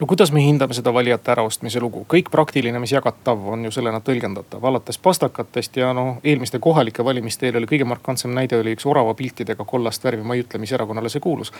No 0.00 0.06
kuidas 0.10 0.32
me 0.34 0.42
hindame 0.42 0.74
seda 0.74 0.90
valijate 0.94 1.30
äraostmise 1.36 1.80
lugu, 1.80 2.02
kõik 2.10 2.32
praktiline, 2.34 2.80
mis 2.82 2.90
jagatav, 2.90 3.44
on 3.54 3.62
ju 3.68 3.70
sellena 3.70 4.00
tõlgendatav, 4.02 4.64
alates 4.66 4.98
pastakatest 4.98 5.78
ja 5.78 5.92
noh, 5.94 6.16
eelmiste 6.24 6.58
kohalike 6.58 7.04
valimiste 7.06 7.46
eel 7.46 7.60
oli 7.60 7.70
kõige 7.70 7.86
markantsem 7.86 8.34
näide 8.34 8.58
oli 8.58 8.74
üks 8.74 8.88
orava 8.90 9.14
piltidega 9.14 9.64
kollast 9.64 10.02
värvi, 10.02 10.26
ma 10.26 10.34
ei 10.34 10.42
ütle, 10.42 10.58
mis 10.58 10.72
erakonnale 10.74 11.12
see 11.12 11.22
kuulus. 11.22 11.52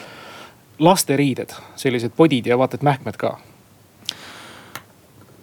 lasteriided, 0.83 1.53
sellised 1.77 2.17
podid 2.17 2.47
ja 2.51 2.59
vaata 2.59 2.81
et 2.81 2.83
mähkmed 2.83 3.21
ka. 3.21 3.37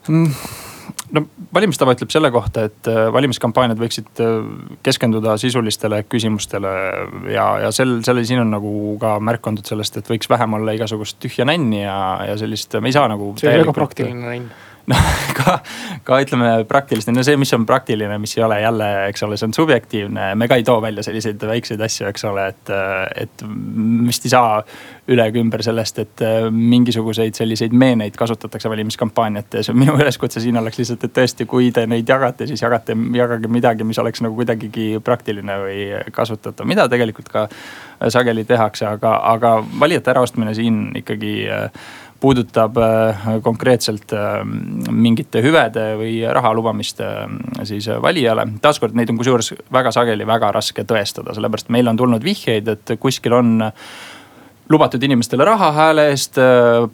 Mm 0.09 0.67
no 1.15 1.23
valimistava 1.55 1.95
ütleb 1.95 2.11
selle 2.13 2.31
kohta, 2.33 2.67
et 2.69 2.89
äh, 2.89 3.07
valimiskampaaniad 3.13 3.79
võiksid 3.81 4.21
äh, 4.23 4.39
keskenduda 4.85 5.35
sisulistele 5.41 6.03
küsimustele 6.09 6.73
ja, 7.33 7.47
ja 7.65 7.73
sel, 7.75 7.99
selle 8.05 8.25
siin 8.27 8.43
on 8.43 8.53
nagu 8.53 8.73
ka 9.01 9.17
märk 9.23 9.51
antud 9.51 9.69
sellest, 9.69 9.99
et 9.99 10.09
võiks 10.09 10.29
vähem 10.31 10.57
olla 10.59 10.75
igasugust 10.77 11.19
tühja 11.23 11.47
nänni 11.49 11.83
ja, 11.83 11.99
ja 12.29 12.39
sellist, 12.39 12.77
me 12.81 12.91
ei 12.91 12.97
saa 12.97 13.09
nagu. 13.11 13.33
see 13.39 13.51
oli 13.51 13.63
väga 13.65 13.77
praktiline 13.81 14.25
nänn 14.25 14.49
noh, 14.89 15.09
ka, 15.37 15.55
ka 16.05 16.19
ütleme 16.23 16.51
praktilist, 16.69 17.09
no 17.13 17.23
see, 17.25 17.37
mis 17.39 17.51
on 17.55 17.65
praktiline, 17.69 18.17
mis 18.21 18.35
ei 18.37 18.43
ole 18.45 18.59
jälle, 18.61 18.89
eks 19.09 19.23
ole, 19.25 19.37
see 19.39 19.49
on 19.49 19.55
subjektiivne. 19.55 20.29
me 20.39 20.47
ka 20.49 20.57
ei 20.59 20.65
too 20.67 20.81
välja 20.81 21.03
selliseid 21.05 21.43
väikseid 21.49 21.81
asju, 21.85 22.07
eks 22.09 22.25
ole, 22.29 22.47
et, 22.53 22.73
et 23.25 23.45
vist 24.07 24.25
ei 24.25 24.33
saa 24.33 24.61
üle 25.09 25.25
ega 25.29 25.41
ümber 25.41 25.63
sellest, 25.65 26.01
et 26.03 26.23
mingisuguseid 26.53 27.37
selliseid 27.37 27.73
meeneid 27.73 28.17
kasutatakse 28.19 28.69
valimiskampaaniates. 28.69 29.71
minu 29.73 29.97
üleskutse 29.97 30.41
siin 30.43 30.57
oleks 30.61 30.81
lihtsalt, 30.81 31.05
et 31.05 31.15
tõesti, 31.17 31.47
kui 31.49 31.71
te 31.75 31.85
neid 31.89 32.09
jagate, 32.09 32.47
siis 32.49 32.61
jagate, 32.63 32.97
jagage 33.17 33.51
midagi, 33.51 33.87
mis 33.87 33.99
oleks 34.01 34.23
nagu 34.25 34.37
kuidagigi 34.37 34.91
praktiline 35.03 35.61
või 35.63 35.87
kasutatav, 36.15 36.67
mida 36.69 36.87
tegelikult 36.89 37.29
ka 37.33 37.47
sageli 38.09 38.45
tehakse, 38.47 38.85
aga, 38.87 39.17
aga 39.33 39.57
valijate 39.79 40.13
äraostmine 40.13 40.53
siin 40.57 40.85
ikkagi 41.01 41.33
puudutab 42.19 42.77
äh, 42.77 43.25
konkreetselt 43.43 44.13
äh, 44.13 44.43
mingite 44.91 45.41
hüvede 45.43 45.93
või 45.99 46.19
raha 46.35 46.51
lubamist 46.55 47.01
äh, 47.03 47.25
siis 47.67 47.87
valijale. 48.01 48.47
taaskord 48.61 48.95
neid 48.97 49.11
on 49.11 49.19
kusjuures 49.19 49.53
väga 49.73 49.93
sageli 49.95 50.27
väga 50.27 50.51
raske 50.55 50.83
tõestada, 50.87 51.35
sellepärast 51.35 51.71
meil 51.73 51.87
on 51.87 51.99
tulnud 51.99 52.23
vihjeid, 52.23 52.67
et 52.67 52.95
kuskil 52.99 53.35
on 53.39 53.69
lubatud 54.69 55.01
inimestele 55.01 55.45
raha 55.47 55.71
hääle 55.73 56.03
eest, 56.11 56.35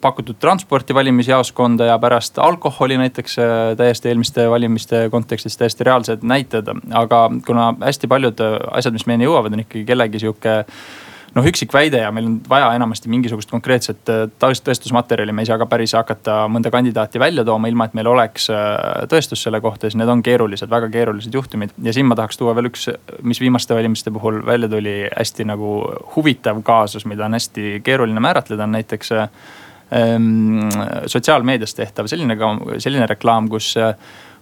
pakutud 0.00 0.38
transporti 0.40 0.94
valimisjaoskonda 0.96 1.90
ja 1.90 1.98
pärast 2.00 2.38
alkoholi 2.40 2.96
näiteks 2.96 3.36
täiesti 3.76 4.08
eelmiste 4.08 4.46
valimiste 4.50 5.02
kontekstis 5.12 5.60
täiesti 5.60 5.84
reaalsed 5.84 6.24
näited. 6.24 6.70
aga 6.94 7.26
kuna 7.46 7.74
hästi 7.82 8.08
paljud 8.08 8.40
asjad, 8.70 8.96
mis 8.96 9.04
meieni 9.06 9.28
jõuavad, 9.28 9.52
on 9.52 9.66
ikkagi 9.66 9.84
kellegi 9.84 10.24
sihuke 10.24 10.62
noh, 11.36 11.46
üksik 11.46 11.72
väide 11.74 12.00
ja 12.00 12.10
meil 12.14 12.28
on 12.28 12.36
vaja 12.48 12.68
enamasti 12.76 13.10
mingisugust 13.12 13.50
konkreetset 13.52 14.12
äh, 14.12 14.24
tõestusmaterjali, 14.40 15.34
me 15.36 15.44
ei 15.44 15.50
saa 15.50 15.58
ka 15.60 15.68
päris 15.70 15.92
hakata 15.96 16.38
mõnda 16.52 16.72
kandidaati 16.72 17.20
välja 17.20 17.44
tooma, 17.46 17.70
ilma 17.70 17.88
et 17.88 17.96
meil 17.98 18.10
oleks 18.10 18.48
äh, 18.52 19.04
tõestus 19.10 19.44
selle 19.46 19.60
kohta, 19.64 19.86
siis 19.86 19.98
need 20.00 20.10
on 20.12 20.24
keerulised, 20.26 20.70
väga 20.72 20.90
keerulised 20.92 21.34
juhtumid. 21.36 21.74
ja 21.82 21.94
siin 21.96 22.08
ma 22.08 22.18
tahaks 22.18 22.40
tuua 22.40 22.56
veel 22.56 22.70
üks, 22.70 22.88
mis 23.22 23.40
viimaste 23.42 23.76
valimiste 23.76 24.12
puhul 24.14 24.40
välja 24.46 24.70
tuli, 24.72 24.96
hästi 25.12 25.48
nagu 25.52 25.76
huvitav 26.16 26.62
kaasus, 26.66 27.06
mida 27.06 27.28
on 27.28 27.36
hästi 27.36 27.80
keeruline 27.84 28.20
määratleda, 28.20 28.64
on 28.64 28.78
näiteks 28.78 29.12
ähm, 29.16 30.70
sotsiaalmeedias 31.06 31.76
tehtav 31.76 32.08
selline, 32.10 32.38
selline 32.78 33.06
reklaam, 33.12 33.50
kus 33.52 33.74
äh, 33.80 33.92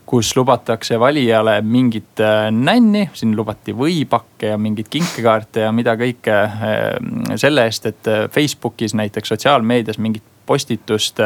kus 0.07 0.35
lubatakse 0.37 0.99
valijale 1.01 1.59
mingit 1.63 2.21
äh, 2.21 2.51
nänni, 2.53 3.09
siin 3.17 3.35
lubati 3.37 3.75
võipakke 3.77 4.53
ja 4.53 4.61
mingeid 4.61 4.91
kinkekaarte 4.93 5.65
ja 5.65 5.73
mida 5.73 5.97
kõike 6.01 6.37
äh, 6.45 7.37
selle 7.41 7.65
eest, 7.69 7.89
et 7.89 8.11
äh, 8.11 8.25
Facebookis 8.33 8.95
näiteks 8.99 9.35
sotsiaalmeedias 9.35 9.99
mingit 9.99 10.25
postitust 10.45 11.23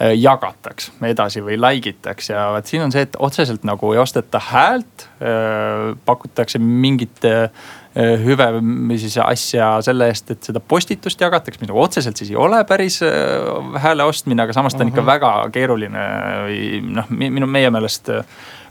jagataks 0.00 0.86
edasi 1.04 1.42
või 1.44 1.58
like 1.60 1.90
itaks 1.92 2.30
ja 2.30 2.46
vot 2.54 2.64
siin 2.66 2.86
on 2.86 2.94
see, 2.94 3.04
et 3.04 3.18
otseselt 3.20 3.66
nagu 3.68 3.90
ei 3.92 4.00
osteta 4.00 4.40
häält, 4.40 5.04
pakutakse 6.08 6.56
mingit 6.58 7.20
hüve 7.94 8.46
või 8.58 8.96
siis 8.98 9.14
asja 9.22 9.68
selle 9.86 10.08
eest, 10.10 10.32
et 10.34 10.48
seda 10.48 10.58
postitust 10.58 11.20
jagatakse, 11.22 11.62
nagu 11.62 11.78
otseselt 11.78 12.18
siis 12.18 12.32
ei 12.32 12.38
ole 12.40 12.58
päris 12.66 12.98
hääle 13.84 14.08
ostmine, 14.10 14.42
aga 14.42 14.56
samas 14.56 14.74
ta 14.74 14.82
on 14.82 14.90
ikka 14.90 15.04
mhm. 15.04 15.10
väga 15.12 15.32
keeruline 15.54 16.04
või 16.48 16.60
noh, 16.96 17.12
minu, 17.14 17.46
meie 17.46 17.70
meelest 17.70 18.10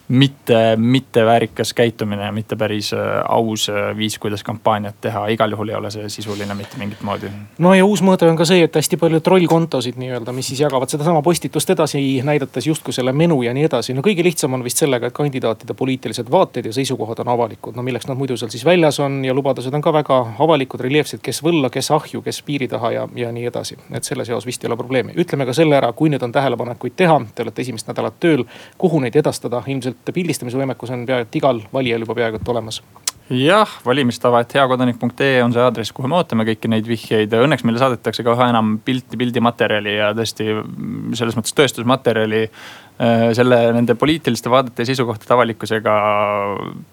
mitte, 0.08 0.76
mitte 0.76 1.26
väärikas 1.26 1.74
käitumine 1.74 2.26
ja 2.26 2.32
mitte 2.32 2.56
päris 2.56 2.94
äh, 2.94 3.00
aus 3.30 3.70
äh, 3.70 3.98
viis, 3.98 4.20
kuidas 4.20 4.44
kampaaniat 4.44 4.96
teha. 5.02 5.28
igal 5.28 5.52
juhul 5.52 5.70
ei 5.70 5.76
ole 5.76 5.92
see 5.92 6.10
sisuline 6.10 6.56
mitte 6.56 6.78
mingit 6.78 7.02
moodi. 7.02 7.32
no 7.58 7.74
ja 7.74 7.86
uus 7.86 8.04
mõõde 8.04 8.28
on 8.28 8.38
ka 8.38 8.46
see, 8.46 8.64
et 8.68 8.76
hästi 8.76 8.98
palju 9.00 9.20
trollkontosid 9.24 9.96
nii-öelda, 9.98 10.34
mis 10.36 10.48
siis 10.52 10.60
jagavad 10.60 10.92
sedasama 10.92 11.22
postitust 11.22 11.70
edasi, 11.70 12.22
näidates 12.24 12.68
justkui 12.68 12.94
selle 12.94 13.14
menu 13.14 13.42
ja 13.44 13.54
nii 13.54 13.64
edasi. 13.70 13.94
no 13.94 14.02
kõige 14.02 14.24
lihtsam 14.24 14.54
on 14.54 14.64
vist 14.64 14.84
sellega, 14.84 15.08
et 15.08 15.16
kandidaatide 15.16 15.74
poliitilised 15.74 16.32
vaated 16.32 16.66
ja 16.66 16.74
seisukohad 16.74 17.24
on 17.24 17.32
avalikud. 17.36 17.76
no 17.76 17.84
milleks 17.84 18.08
nad 18.08 18.18
muidu 18.18 18.38
seal 18.38 18.52
siis 18.52 18.66
väljas 18.66 19.00
on 19.00 19.26
ja 19.26 19.34
lubadused 19.34 19.74
on 19.74 19.82
ka 19.82 19.94
väga 19.94 20.20
avalikud, 20.40 20.84
reljeefsed, 20.84 21.24
kes 21.24 21.44
võlla, 21.44 21.72
kes 21.72 21.92
ahju, 21.92 22.22
kes 22.22 22.42
piiri 22.44 22.68
taha 22.68 22.92
ja, 22.92 23.08
ja 23.16 23.32
nii 23.32 23.46
edasi. 23.46 23.80
et 23.92 24.04
selles 24.04 24.30
jaos 24.30 24.46
vist 24.46 24.64
ei 24.64 24.68
ole 24.68 24.78
probleemi. 24.78 25.16
ütleme 25.16 25.46
ka 25.46 25.54
selle 25.54 25.80
ära, 25.80 25.94
kui 25.94 26.10
nüüd 26.10 26.24
on 26.24 26.32
tähelepanekuid 26.32 26.96
teha, 26.96 27.22
te 27.36 27.48
olete 27.48 27.62
esimest 27.62 27.88
nädalat 27.88 28.20
tööl, 28.20 28.44
kuhu 28.78 29.00
neid 29.00 29.16
edastada, 29.16 29.64
ilmselt 29.68 29.93
ilmselt 29.94 30.14
pildistamise 30.16 30.60
võimekus 30.60 30.92
on 30.94 31.06
peaaegu 31.08 31.28
et 31.28 31.40
igal 31.40 31.64
valijal 31.74 32.04
juba 32.06 32.16
peaaegu 32.18 32.40
et 32.40 32.54
olemas 32.54 32.82
jah, 33.34 33.70
valimistava, 33.86 34.42
et 34.44 34.54
heakodanik.ee 34.54 35.42
on 35.44 35.54
see 35.56 35.62
aadress, 35.64 35.94
kuhu 35.96 36.10
me 36.12 36.18
ootame 36.20 36.44
kõiki 36.46 36.70
neid 36.70 36.88
vihjeid. 36.90 37.32
Õnneks 37.32 37.64
meile 37.64 37.80
saadetakse 37.80 38.24
ka 38.26 38.34
üha 38.36 38.50
enam 38.52 38.76
pilti, 38.84 39.18
pildimaterjali 39.18 39.96
ja 39.96 40.12
tõesti 40.18 40.50
selles 41.16 41.38
mõttes 41.38 41.56
tõestusmaterjali 41.56 42.44
selle, 43.34 43.58
nende 43.74 43.96
poliitiliste 44.00 44.52
vaadete 44.54 44.84
ja 44.84 44.90
seisukohtade 44.92 45.34
avalikkusega 45.34 45.94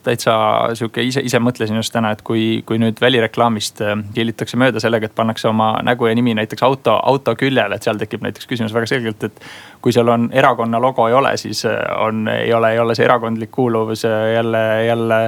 täitsa 0.06 0.34
sihuke 0.74 1.04
ise, 1.04 1.20
ise 1.24 1.38
mõtlesin 1.42 1.76
just 1.76 1.92
täna, 1.92 2.14
et 2.16 2.22
kui, 2.26 2.62
kui 2.66 2.80
nüüd 2.80 3.00
välireklaamist 3.00 3.82
äh, 3.84 3.96
hiilitakse 4.16 4.58
mööda 4.60 4.80
sellega, 4.82 5.10
et 5.10 5.14
pannakse 5.14 5.50
oma 5.50 5.74
nägu 5.86 6.08
ja 6.08 6.16
nimi 6.16 6.34
näiteks 6.38 6.64
auto, 6.66 6.96
auto 6.96 7.36
küljele, 7.36 7.76
et 7.76 7.86
seal 7.86 8.00
tekib 8.00 8.24
näiteks 8.24 8.48
küsimus 8.50 8.74
väga 8.76 8.88
selgelt, 8.90 9.28
et. 9.28 9.50
kui 9.80 9.92
seal 9.96 10.08
on 10.12 10.26
erakonna 10.36 10.76
logo 10.80 11.06
ei 11.08 11.14
ole, 11.16 11.36
siis 11.40 11.64
äh, 11.64 11.78
on, 12.04 12.28
ei 12.28 12.52
ole, 12.52 12.72
ei 12.74 12.78
ole 12.78 12.94
see 12.94 13.04
erakondlik 13.04 13.50
kuuluvus 13.50 14.04
jälle, 14.04 14.64
jälle 14.86 15.20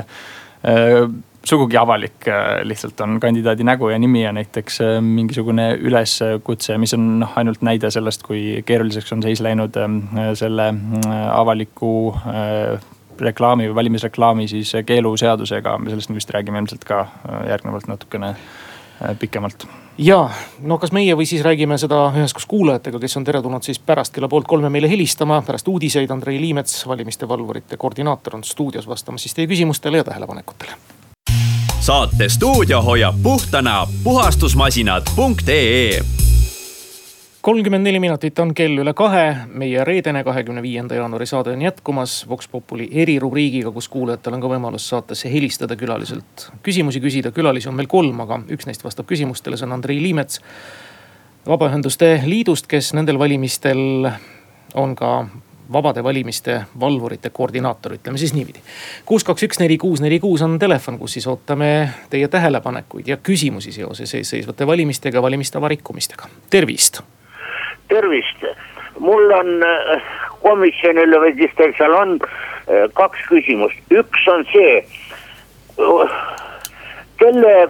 Äh, 0.63 1.09
sugugi 1.45 1.77
avalik, 1.77 2.29
äh, 2.29 2.63
lihtsalt 2.67 3.01
on 3.01 3.19
kandidaadi 3.21 3.65
nägu 3.67 3.91
ja 3.91 3.99
nimi 3.99 4.23
ja 4.23 4.33
näiteks 4.33 4.81
äh, 4.81 4.95
mingisugune 5.03 5.73
üleskutse, 5.81 6.79
mis 6.79 6.95
on 6.95 7.09
noh, 7.25 7.37
ainult 7.37 7.63
näide 7.63 7.91
sellest, 7.91 8.23
kui 8.27 8.63
keeruliseks 8.67 9.13
on 9.13 9.23
seis 9.23 9.43
läinud 9.45 9.77
selle 10.39 10.69
avaliku 11.33 11.93
reklaami 13.23 13.69
või 13.69 13.79
valimisreklaami 13.83 14.49
siis 14.51 14.73
keeluseadusega, 14.87 15.77
me 15.79 15.93
sellest 15.93 16.15
vist 16.15 16.35
räägime 16.35 16.63
ilmselt 16.63 16.85
ka 16.89 17.05
järgnevalt 17.49 17.91
natukene 17.91 18.35
pikemalt 19.21 19.67
ja 19.99 20.31
no 20.63 20.79
kas 20.81 20.93
meie 20.95 21.15
või 21.19 21.27
siis 21.29 21.43
räägime 21.45 21.77
seda 21.81 22.07
üheskoos 22.17 22.47
kuulajatega, 22.49 23.01
kes 23.03 23.17
on 23.21 23.27
teretulnud 23.29 23.67
siis 23.67 23.79
pärast 23.83 24.15
kella 24.15 24.29
poolt 24.33 24.49
kolme 24.49 24.71
meile 24.73 24.91
helistama. 24.91 25.43
pärast 25.43 25.69
uudiseid 25.69 26.11
Andrei 26.11 26.41
Liimets, 26.41 26.87
valimiste 26.89 27.29
valvurite 27.29 27.77
koordinaator 27.77 28.37
on 28.37 28.45
stuudios 28.45 28.89
vastamas 28.89 29.23
siis 29.23 29.35
teie 29.35 29.47
küsimustele 29.47 29.97
ja 29.97 30.05
tähelepanekutele. 30.05 31.02
Saate 31.83 32.29
stuudio 32.29 32.83
hoiab 32.83 33.15
puhtana 33.23 33.87
puhastusmasinad.ee 34.05 36.01
kolmkümmend 37.43 37.83
neli 37.85 38.01
minutit 38.01 38.39
on 38.39 38.55
kell 38.55 38.79
üle 38.79 38.95
kahe, 38.95 39.37
meie 39.51 39.85
reedene, 39.85 40.23
kahekümne 40.25 40.63
viienda 40.63 40.95
jaanuari 40.95 41.27
saade 41.27 41.51
on 41.51 41.63
jätkumas 41.63 42.29
Vox 42.29 42.49
Populi 42.49 42.87
erirubriigiga, 42.93 43.73
kus 43.75 43.89
kuulajatel 43.91 44.39
on 44.39 44.45
ka 44.45 44.53
võimalus 44.55 44.87
saatesse 44.93 45.33
helistada 45.33 45.77
külaliselt. 45.77 46.53
küsimusi 46.63 47.03
küsida, 47.03 47.35
külalisi 47.35 47.69
on 47.69 47.75
meil 47.75 47.91
kolm, 47.91 48.21
aga 48.21 48.39
üks 48.47 48.71
neist 48.71 48.85
vastab 48.85 49.11
küsimustele, 49.11 49.59
see 49.59 49.67
on 49.67 49.73
Andrei 49.73 50.03
Liimets. 50.03 50.39
vabaühenduste 51.47 52.23
liidust, 52.27 52.71
kes 52.71 52.95
nendel 52.95 53.19
valimistel 53.19 54.07
on 54.75 54.95
ka 54.95 55.27
vabade 55.73 56.05
valimiste 56.05 56.61
valvurite 56.81 57.31
koordinaator, 57.31 57.97
ütleme 57.99 58.19
siis 58.19 58.35
niipidi. 58.35 58.61
kuus, 59.07 59.25
kaks, 59.25 59.43
üks, 59.49 59.61
neli, 59.61 59.79
kuus, 59.79 60.01
neli, 60.01 60.21
kuus 60.21 60.43
on 60.43 60.59
telefon, 60.59 60.99
kus 60.99 61.19
siis 61.19 61.27
ootame 61.27 61.89
teie 62.11 62.29
tähelepanekuid 62.29 63.09
ja 63.09 63.17
küsimusi 63.17 63.73
seoses 63.73 64.15
eesseisvate 64.15 64.67
valimistega, 64.67 65.23
valimistava 65.23 65.69
rikkumistega. 65.69 66.31
tervist 66.51 67.03
tervist. 67.93 68.45
mul 68.99 69.31
on 69.31 69.63
äh, 69.67 70.03
komisjonile 70.45 71.19
või 71.25 71.35
siis 71.37 71.53
teil 71.59 71.73
seal 71.79 71.95
on 71.97 72.17
äh, 72.23 72.87
kaks 72.99 73.25
küsimust, 73.29 73.79
üks 73.91 74.29
on 74.33 74.47
see. 74.53 74.75
Kelle 77.23 77.69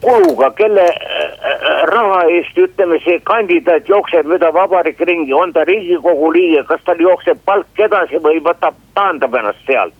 kuluga, 0.00 0.50
kelle 0.58 0.86
äh, 0.88 1.82
raha 1.90 2.22
eest, 2.34 2.58
ütleme, 2.58 2.98
see 3.04 3.20
kandidaat 3.28 3.88
jookseb 3.88 4.26
mööda 4.26 4.50
vabariiki 4.54 5.06
ringi, 5.06 5.34
on 5.34 5.54
ta 5.54 5.64
riigikogu 5.68 6.32
liige, 6.34 6.64
kas 6.70 6.82
tal 6.86 7.00
jookseb 7.00 7.38
palk 7.46 7.84
edasi 7.86 8.18
või 8.24 8.42
võtab, 8.42 8.78
taandab 8.98 9.38
ennast 9.38 9.62
sealt. 9.66 9.94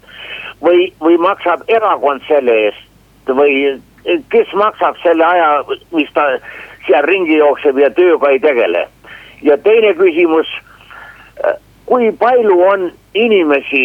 või, 0.62 0.92
või 1.02 1.16
maksab 1.18 1.62
erakond 1.68 2.22
selle 2.28 2.54
eest 2.66 2.90
või 3.26 3.80
kes 4.30 4.52
maksab 4.58 4.98
selle 5.02 5.24
aja, 5.24 5.48
mis 5.94 6.10
ta 6.14 6.26
seal 6.86 7.06
ringi 7.06 7.36
jookseb 7.38 7.78
ja 7.78 7.90
tööga 7.90 8.30
ei 8.30 8.40
tegele 8.42 8.86
ja 9.42 9.58
teine 9.58 9.94
küsimus, 9.98 10.48
kui 11.86 12.10
palju 12.18 12.58
on 12.66 12.90
inimesi 13.14 13.82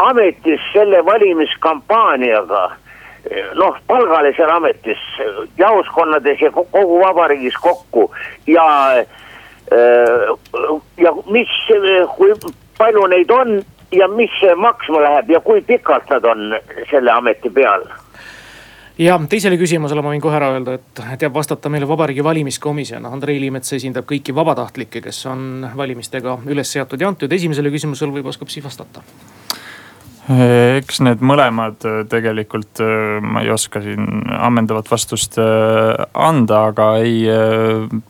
ametis 0.00 0.60
selle 0.72 1.04
valimiskampaaniaga, 1.04 2.62
eh, 3.30 3.50
noh, 3.54 3.76
palgalisel 3.86 4.50
ametis, 4.50 5.02
jaoskonnades 5.58 6.40
ja 6.40 6.50
kogu 6.54 7.00
vabariigis 7.00 7.56
kokku 7.60 8.10
ja, 8.46 8.66
eh, 8.98 10.32
ja 10.96 11.14
mis, 11.30 11.56
kui 12.16 12.34
palju 12.78 13.06
neid 13.12 13.30
on 13.30 13.58
ja 13.92 14.08
mis 14.08 14.36
maksma 14.56 15.02
läheb 15.02 15.30
ja 15.30 15.40
kui 15.40 15.62
pikalt 15.66 16.10
nad 16.10 16.24
on 16.24 16.54
selle 16.90 17.12
ameti 17.12 17.50
peal 17.50 17.84
ja 19.00 19.16
teisele 19.32 19.56
küsimusele 19.60 20.02
ma 20.04 20.12
võin 20.12 20.22
kohe 20.22 20.36
ära 20.36 20.52
öelda, 20.54 20.76
et 20.78 21.02
teab 21.22 21.34
vastata 21.34 21.70
meile 21.72 21.88
Vabariigi 21.88 22.24
Valimiskomisjon. 22.24 23.06
Andrei 23.08 23.40
Liimets 23.40 23.72
esindab 23.78 24.08
kõiki 24.08 24.34
vabatahtlikke, 24.36 25.00
kes 25.04 25.24
on 25.30 25.68
valimistega 25.76 26.36
üles 26.52 26.72
seatud 26.72 27.00
ja 27.00 27.08
antud. 27.08 27.32
esimesele 27.32 27.72
küsimusele 27.72 28.18
võib, 28.18 28.28
oskab 28.32 28.52
siis 28.52 28.64
vastata 28.64 29.04
eks 30.30 31.00
need 31.02 31.22
mõlemad 31.26 31.82
äh, 31.88 32.00
tegelikult 32.10 32.80
äh, 32.84 33.18
ma 33.24 33.42
ei 33.42 33.50
oska 33.50 33.82
siin 33.82 34.06
ammendavat 34.36 34.90
vastust 34.90 35.38
anda, 35.40 36.64
aga 36.70 36.88
ei 37.02 37.24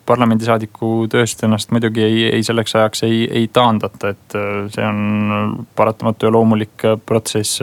parlamendisaadiku 0.06 1.06
tööst 1.10 1.44
ennast 1.46 1.72
muidugi 1.72 2.04
ei, 2.04 2.22
ei 2.36 2.46
selleks 2.46 2.76
ajaks 2.76 3.04
ei, 3.08 3.22
ei 3.40 3.48
taandata, 3.52 4.14
et 4.14 4.38
see 4.74 4.86
on 4.86 5.66
paratamatu 5.76 6.28
ja 6.28 6.32
loomulik 6.34 6.86
protsess 7.06 7.62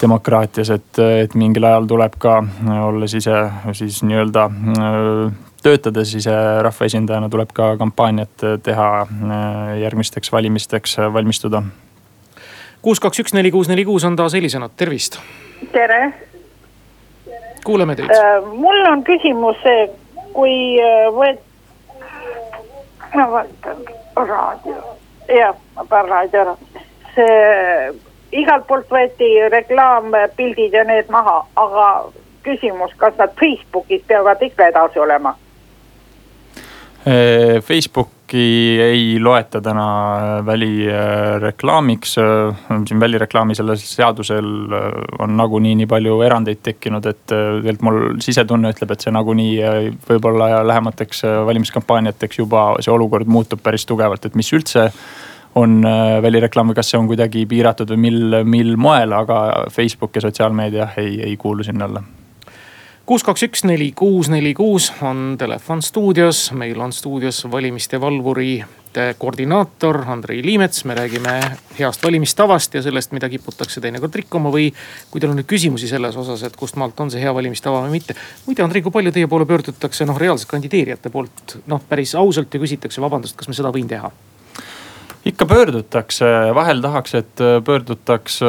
demokraatias, 0.00 0.70
et, 0.74 1.00
et 1.24 1.34
mingil 1.38 1.64
ajal 1.64 1.88
tuleb 1.88 2.18
ka 2.20 2.38
olles 2.84 3.16
ise 3.16 3.38
siis 3.76 4.02
nii-öelda 4.04 4.46
töötades 5.64 6.12
ise 6.18 6.36
rahvaesindajana 6.66 7.30
tuleb 7.32 7.52
ka 7.56 7.72
kampaaniat 7.80 8.46
teha 8.62 8.90
järgmisteks 9.80 10.32
valimisteks 10.32 11.00
valmistuda. 11.12 11.64
Kuus, 12.86 13.00
kaks, 13.02 13.18
üks, 13.18 13.32
neli, 13.34 13.50
kuus, 13.50 13.66
neli, 13.68 13.84
kuus 13.84 14.04
on 14.06 14.14
taas 14.16 14.34
helisenud, 14.34 14.70
tervist. 14.78 15.18
tere. 15.72 16.12
kuuleme 17.64 17.96
teid 17.96 18.12
uh,. 18.14 18.46
mul 18.54 18.84
on 18.92 19.02
küsimus, 19.04 19.58
kui 20.32 20.54
äh, 20.78 21.08
võet-, 21.16 21.42
ma 23.14 23.26
vaatan 23.32 23.82
raadio, 24.28 24.78
jah, 25.34 25.58
ma 25.74 25.84
panen 25.90 26.12
raadio 26.12 26.44
ära. 26.44 26.54
see 27.16 28.38
igalt 28.44 28.68
poolt 28.70 28.86
võeti 28.94 29.32
reklaampildid 29.50 30.78
ja 30.78 30.84
need 30.86 31.10
maha, 31.10 31.40
aga 31.58 31.88
küsimus, 32.46 32.94
kas 33.02 33.18
nad 33.18 33.34
Facebookis 33.40 34.06
peavad 34.06 34.46
ikka 34.46 34.70
edasi 34.70 35.02
olema? 35.02 35.34
Facebooki 38.26 38.80
ei 38.80 39.20
loeta 39.20 39.60
täna 39.60 40.42
välireklaamiks. 40.46 42.14
siin 42.88 43.00
välireklaami 43.00 43.54
sellel 43.54 43.76
seadusel 43.76 44.48
on 45.18 45.36
nagunii 45.36 45.74
nii 45.74 45.86
palju 45.86 46.20
erandeid 46.22 46.58
tekkinud, 46.62 47.06
et 47.06 47.26
tegelikult 47.26 47.82
mul 47.82 48.18
sisetunne 48.20 48.72
ütleb, 48.74 48.90
et 48.90 49.00
see 49.00 49.12
nagunii 49.12 49.62
võib-olla 50.08 50.64
lähemateks 50.66 51.22
valimiskampaaniateks 51.46 52.38
juba 52.38 52.76
see 52.80 52.92
olukord 52.92 53.26
muutub 53.26 53.62
päris 53.62 53.86
tugevalt, 53.86 54.26
et 54.26 54.34
mis 54.34 54.52
üldse 54.52 54.90
on 55.54 55.84
äh, 55.86 56.20
välireklaam 56.22 56.68
või 56.68 56.76
kas 56.76 56.90
see 56.90 56.98
on 56.98 57.06
kuidagi 57.06 57.46
piiratud 57.46 57.94
või 57.94 58.02
mil, 58.10 58.42
mil 58.44 58.76
moel, 58.76 59.12
aga 59.12 59.66
Facebook 59.70 60.16
ja 60.16 60.26
sotsiaalmeedia 60.26 60.88
ei, 60.98 61.20
ei 61.30 61.36
kuulu 61.36 61.64
sinna 61.64 61.86
alla 61.86 62.02
kuus, 63.06 63.22
kaks, 63.22 63.44
üks, 63.46 63.62
neli, 63.66 63.92
kuus, 63.94 64.26
neli, 64.32 64.50
kuus 64.54 64.88
on 65.06 65.36
telefon 65.38 65.82
stuudios, 65.82 66.50
meil 66.58 66.80
on 66.82 66.92
stuudios 66.92 67.44
valimiste 67.50 68.00
valvurite 68.02 69.06
koordinaator 69.18 70.00
Andrei 70.10 70.42
Liimets. 70.42 70.84
me 70.84 70.94
räägime 70.94 71.40
heast 71.78 72.02
valimistavast 72.02 72.74
ja 72.74 72.82
sellest, 72.82 73.12
mida 73.12 73.28
kiputakse 73.28 73.80
teinekord 73.80 74.14
rikkuma 74.14 74.50
või 74.50 74.72
kui 75.10 75.20
teil 75.20 75.30
on 75.30 75.38
nüüd 75.38 75.46
küsimusi 75.46 75.88
selles 75.88 76.16
osas, 76.16 76.42
et 76.42 76.56
kust 76.56 76.76
maalt 76.76 77.00
on 77.00 77.10
see 77.10 77.22
hea 77.22 77.34
valimistava 77.34 77.84
või 77.86 77.94
mitte. 78.00 78.18
muide, 78.46 78.62
Andrei, 78.66 78.82
kui 78.82 78.92
palju 78.92 79.12
teie 79.14 79.30
poole 79.30 79.46
pöördutakse 79.46 80.04
noh, 80.04 80.18
reaalselt 80.18 80.50
kandideerijate 80.50 81.10
poolt 81.10 81.60
noh, 81.66 81.82
päris 81.88 82.14
ausalt 82.14 82.54
ja 82.54 82.60
küsitakse 82.60 83.00
vabandust, 83.00 83.36
kas 83.36 83.48
ma 83.48 83.54
seda 83.54 83.70
võin 83.70 83.86
teha 83.88 84.10
ikka 85.26 85.46
pöördutakse, 85.50 86.26
vahel 86.54 86.80
tahaks, 86.82 87.14
et 87.18 87.40
pöördutaks 87.64 88.38
äh, 88.46 88.48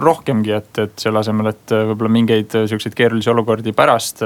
rohkemgi, 0.00 0.52
et, 0.56 0.78
et 0.80 0.94
selle 1.00 1.20
asemel, 1.20 1.50
et 1.50 1.72
äh, 1.74 1.82
võib-olla 1.90 2.12
mingeid 2.14 2.54
äh, 2.56 2.64
siukseid 2.70 2.94
keerulisi 2.96 3.28
olukordi 3.32 3.74
pärast 3.76 4.22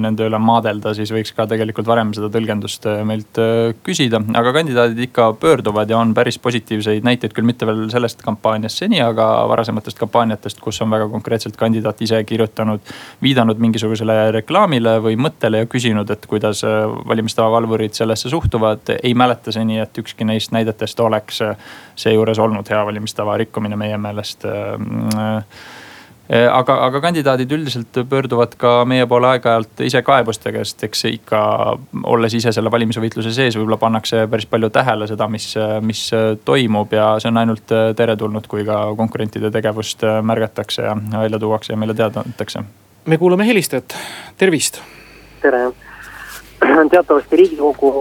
nende 0.00 0.26
üle 0.30 0.38
maadelda, 0.40 0.94
siis 0.96 1.10
võiks 1.12 1.34
ka 1.36 1.44
tegelikult 1.50 1.88
varem 1.88 2.14
seda 2.16 2.30
tõlgendust 2.32 2.86
meilt 3.06 3.40
küsida. 3.84 4.22
aga 4.40 4.52
kandidaadid 4.56 5.02
ikka 5.08 5.28
pöörduvad 5.40 5.90
ja 5.90 5.98
on 6.00 6.14
päris 6.16 6.38
positiivseid 6.40 7.04
näiteid, 7.04 7.34
küll 7.36 7.48
mitte 7.48 7.68
veel 7.68 7.84
sellest 7.92 8.24
kampaaniast 8.24 8.80
seni, 8.80 9.02
aga 9.04 9.26
varasematest 9.50 10.00
kampaaniatest, 10.00 10.60
kus 10.64 10.80
on 10.84 10.94
väga 10.94 11.10
konkreetselt 11.12 11.58
kandidaat 11.60 12.00
ise 12.06 12.22
kirjutanud, 12.24 12.80
viidanud 13.22 13.60
mingisugusele 13.60 14.16
reklaamile 14.38 14.96
või 15.04 15.18
mõttele 15.20 15.64
ja 15.64 15.70
küsinud, 15.70 16.10
et 16.10 16.24
kuidas 16.30 16.64
valimistava 16.64 17.52
valvurid 17.58 17.96
sellesse 17.98 18.32
suhtuvad. 18.32 18.96
ei 19.02 19.14
mäleta 19.14 19.52
seni, 19.52 19.78
et 19.82 19.98
ükski 19.98 20.24
neist 20.24 20.54
näidetest 20.56 21.00
oleks 21.00 21.25
oleks 21.26 21.42
äh, 21.42 21.56
seejuures 21.96 22.38
olnud 22.38 22.68
hea 22.70 22.84
valimistava 22.86 23.36
rikkumine 23.36 23.76
meie 23.76 23.98
meelest 23.98 24.44
äh, 24.44 25.36
äh, 26.30 26.46
aga, 26.50 26.76
aga 26.86 27.00
kandidaadid 27.00 27.52
üldiselt 27.52 27.98
pöörduvad 28.10 28.56
ka 28.58 28.84
meie 28.84 29.06
poole 29.06 29.28
aeg-ajalt 29.34 29.82
ise 29.86 30.02
kaebustega, 30.02 30.64
sest 30.64 30.82
eks 30.88 31.04
ikka 31.12 31.40
olles 32.02 32.34
ise 32.34 32.52
selle 32.52 32.70
valimisvõitluse 32.70 33.32
sees, 33.34 33.56
võib-olla 33.56 33.78
pannakse 33.78 34.26
päris 34.30 34.48
palju 34.50 34.70
tähele 34.74 35.06
seda, 35.06 35.28
mis, 35.30 35.52
mis 35.86 36.02
toimub 36.44 36.92
ja 36.92 37.12
see 37.22 37.30
on 37.30 37.38
ainult 37.42 37.74
teretulnud, 37.96 38.50
kui 38.50 38.66
ka 38.66 38.80
konkurentide 38.98 39.52
tegevust 39.54 40.02
märgatakse 40.02 40.88
ja 40.88 40.98
välja 41.12 41.38
tuuakse 41.38 41.72
ja 41.72 41.78
meile 41.78 41.94
teada 41.94 42.26
antakse. 42.26 42.64
me 43.06 43.18
kuulame 43.18 43.46
helistajat, 43.46 43.94
tervist. 44.36 44.82
tere 45.42 45.68
teatavasti 46.90 47.36
riigikogu 47.38 47.92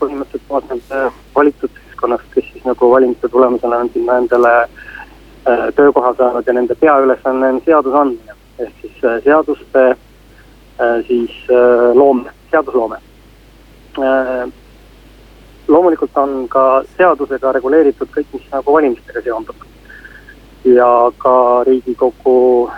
põhimõtteliselt 0.00 0.48
koosneb 0.48 0.96
valitud 1.36 1.78
seltskonnast, 2.00 2.34
kes 2.34 2.44
siis 2.52 2.64
nagu 2.64 2.90
valimiste 2.90 3.28
tulemusena 3.28 3.76
on 3.76 3.90
sinna 3.92 4.16
endale 4.18 4.62
äh, 4.62 5.74
töökoha 5.74 6.14
saanud 6.14 6.46
ja 6.46 6.52
nende 6.52 6.74
peaülesanne 6.74 7.48
on 7.48 7.62
seadusandmine. 7.64 8.34
ehk 8.58 8.72
siis 8.80 9.04
äh, 9.04 9.22
seaduste 9.24 9.90
äh, 9.90 11.04
siis 11.06 11.30
loome, 11.94 12.30
seadusloome. 12.50 12.98
loomulikult 15.68 16.16
on 16.16 16.48
ka 16.48 16.82
seadusega 16.96 17.52
reguleeritud 17.52 18.08
kõik, 18.16 18.26
mis 18.32 18.50
nagu 18.52 18.72
valimistega 18.72 19.22
seondub. 19.22 19.56
ja 20.64 21.12
ka 21.18 21.64
riigikogu 21.64 22.70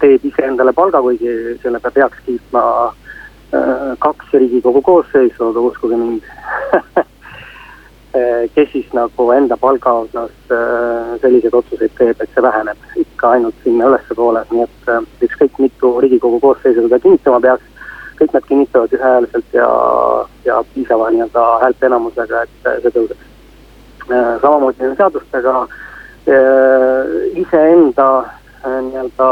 teeb 0.00 0.24
iseendale 0.24 0.72
palga, 0.72 1.00
kuigi 1.02 1.58
selle 1.62 1.80
peab 1.80 1.96
heaks 1.96 2.18
kiitma 2.26 2.94
kaks 3.98 4.32
Riigikogu 4.32 4.82
koosseisu, 4.82 5.48
aga 5.48 5.60
uskuge 5.60 5.96
mind 5.96 6.22
kes 8.54 8.68
siis 8.72 8.92
nagu 8.96 9.30
enda 9.34 9.56
palga 9.60 9.92
osas 10.02 10.32
selliseid 11.20 11.54
otsuseid 11.54 11.92
teeb, 11.98 12.20
et 12.20 12.30
see 12.32 12.42
väheneb 12.44 13.00
ikka 13.02 13.30
ainult 13.36 13.64
sinna 13.64 13.90
ülespoole, 13.90 14.44
nii 14.50 14.64
et 14.64 15.24
ükskõik 15.28 15.58
mitu 15.60 15.92
Riigikogu 16.00 16.40
koosseisu 16.40 16.86
seda 16.86 17.00
kinnitama 17.02 17.40
peaks 17.44 17.72
kõik 18.16 18.32
nad 18.32 18.46
kinnitavad 18.48 18.92
ühehäälselt 18.96 19.52
ja, 19.52 19.68
ja 20.44 20.62
piisava 20.74 21.10
nii-öelda 21.10 21.44
häälteenamusega, 21.62 22.42
et 22.42 22.70
see 22.82 22.94
tõuseks. 22.94 23.26
Samamoodi 24.42 24.90
seadustega 24.96 25.56
äh, 25.62 25.68
iseenda 27.42 28.08
nii-öelda 28.64 29.30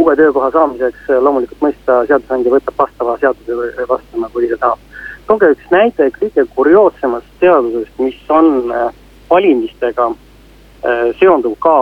uue 0.00 0.16
töökoha 0.16 0.50
saamiseks 0.54 1.10
loomulikult 1.20 1.60
mõista 1.66 2.00
seadusandja 2.08 2.54
võtab 2.54 2.78
vastava 2.78 3.18
seaduse 3.20 3.88
vastu, 3.88 4.20
nagu 4.20 4.44
ise 4.46 4.56
tahab. 4.56 4.91
Tooge 5.32 5.52
üks 5.56 5.72
näide 5.72 6.10
kõige 6.14 6.44
kurioossemast 6.54 7.40
seadusest, 7.40 7.96
mis 7.98 8.18
on 8.28 8.68
valimistega 9.30 10.10
seonduv 11.18 11.54
ka, 11.62 11.76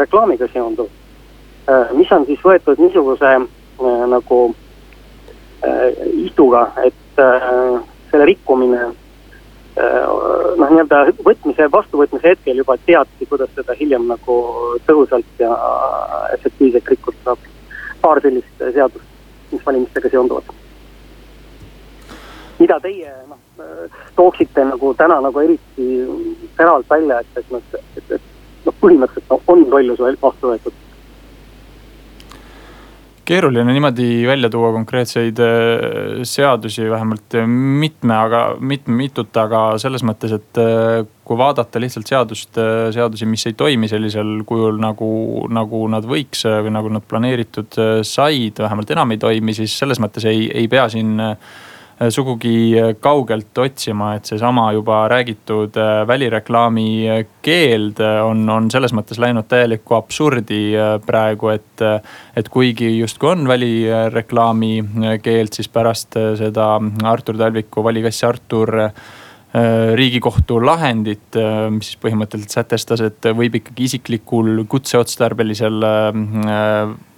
reklaamiga 0.00 0.48
seonduv, 0.50 0.88
mis 1.94 2.10
on 2.12 2.24
siis 2.26 2.40
võetud 2.42 2.80
niisuguse 2.82 3.34
nagu 4.10 4.40
Äh, 5.62 5.92
istuga, 6.24 6.72
et 6.84 7.18
äh, 7.18 7.80
selle 8.10 8.24
rikkumine 8.24 8.78
äh, 8.80 10.06
noh, 10.56 10.70
nii-öelda 10.72 11.02
võtmise, 11.20 11.66
vastuvõtmise 11.68 12.30
hetkel 12.32 12.62
juba 12.62 12.78
teati, 12.86 13.28
kuidas 13.28 13.52
seda 13.52 13.76
hiljem 13.76 14.06
nagu 14.08 14.36
tõhusalt 14.88 15.42
ja 15.42 15.50
efektiivselt 16.32 16.88
rikkuda 16.94 17.20
saab. 17.26 17.44
paar 18.00 18.22
sellist 18.24 18.64
seadust, 18.72 19.04
mis 19.52 19.66
valimistega 19.66 20.08
seonduvad. 20.08 20.48
Mida 22.60 22.76
teie 22.82 23.14
noh, 23.28 23.40
tooksite 24.18 24.66
nagu 24.68 24.92
täna 24.98 25.20
nagu 25.24 25.42
eriti 25.42 25.88
teravalt 26.58 26.90
välja, 26.90 27.22
et, 27.22 27.40
et 27.40 27.50
noh, 27.54 27.80
et, 27.96 28.14
et 28.18 28.66
noh, 28.66 28.78
põhimõtteliselt 28.82 29.32
no, 29.32 29.42
on 29.50 29.66
lollus 29.72 30.06
vastu 30.22 30.52
võetud. 30.52 30.86
Keeruline 33.30 33.70
niimoodi 33.70 34.24
välja 34.26 34.48
tuua 34.50 34.72
konkreetseid 34.74 35.38
äh, 35.44 36.22
seadusi, 36.26 36.88
vähemalt 36.90 37.36
mitme, 37.46 38.16
aga 38.16 38.40
mitme, 38.58 38.96
mitut, 38.98 39.30
aga 39.38 39.60
selles 39.78 40.02
mõttes, 40.02 40.34
et 40.34 40.58
äh, 40.58 41.04
kui 41.22 41.38
vaadata 41.38 41.78
lihtsalt 41.78 42.10
seadust, 42.10 42.58
äh, 42.58 42.88
seadusi, 42.96 43.28
mis 43.30 43.46
ei 43.46 43.54
toimi 43.54 43.88
sellisel 43.92 44.40
kujul 44.48 44.82
nagu, 44.82 45.12
nagu 45.46 45.84
nad 45.94 46.10
võiks 46.10 46.42
või 46.42 46.74
nagu 46.74 46.90
nad 46.90 47.06
planeeritud 47.06 47.78
said, 48.02 48.58
vähemalt 48.66 48.90
enam 48.96 49.14
ei 49.14 49.22
toimi, 49.22 49.54
siis 49.54 49.78
selles 49.78 50.02
mõttes 50.02 50.26
ei, 50.26 50.48
ei 50.50 50.66
pea 50.72 50.88
siin 50.90 51.14
Äh, 51.30 51.68
sugugi 52.08 52.78
äh, 52.80 52.94
kaugelt 53.00 53.58
otsima, 53.58 54.14
et 54.16 54.28
seesama 54.28 54.70
juba 54.72 55.02
räägitud 55.12 55.76
äh, 55.76 56.06
välireklaami 56.08 56.86
keeld 57.44 58.00
on, 58.24 58.46
on 58.48 58.70
selles 58.72 58.94
mõttes 58.96 59.20
läinud 59.20 59.48
täielikku 59.50 59.96
absurdi 59.98 60.62
praegu, 61.06 61.52
et. 61.52 61.84
et 62.36 62.48
kuigi 62.52 62.88
justkui 62.98 63.30
on 63.32 63.48
välireklaami 63.48 64.72
keeld, 65.22 65.52
siis 65.56 65.68
pärast 65.72 66.16
seda 66.38 66.66
Artur 67.08 67.38
Talviku 67.40 67.84
Vali 67.84 68.02
kass 68.04 68.24
Artur 68.24 68.74
riigikohtu 69.98 70.60
lahendit, 70.62 71.36
mis 71.74 71.90
siis 71.90 71.98
põhimõtteliselt 72.02 72.54
sätestas, 72.54 73.02
et 73.02 73.30
võib 73.34 73.56
ikkagi 73.58 73.88
isiklikul 73.88 74.64
kutseotstarbelisel 74.70 75.80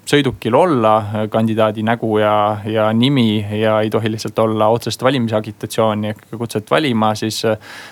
sõidukil 0.09 0.55
olla 0.59 1.27
kandidaadi 1.31 1.85
nägu 1.87 2.17
ja, 2.19 2.35
ja 2.67 2.89
nimi 2.93 3.45
ja 3.61 3.79
ei 3.81 3.91
tohi 3.91 4.11
lihtsalt 4.11 4.39
olla 4.43 4.69
otsest 4.75 5.03
valimisagitatsiooni 5.03 6.13
ehk 6.13 6.25
kutset 6.39 6.71
valima, 6.71 7.15
siis 7.15 7.43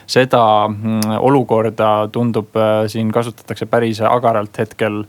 seda 0.07 0.45
mm, 0.69 1.19
olukorda 1.19 2.09
tundub 2.13 2.57
äh, 2.57 2.87
siin 2.91 3.13
kasutatakse 3.15 3.67
päris 3.71 4.03
agaralt 4.03 4.59
hetkel 4.59 5.05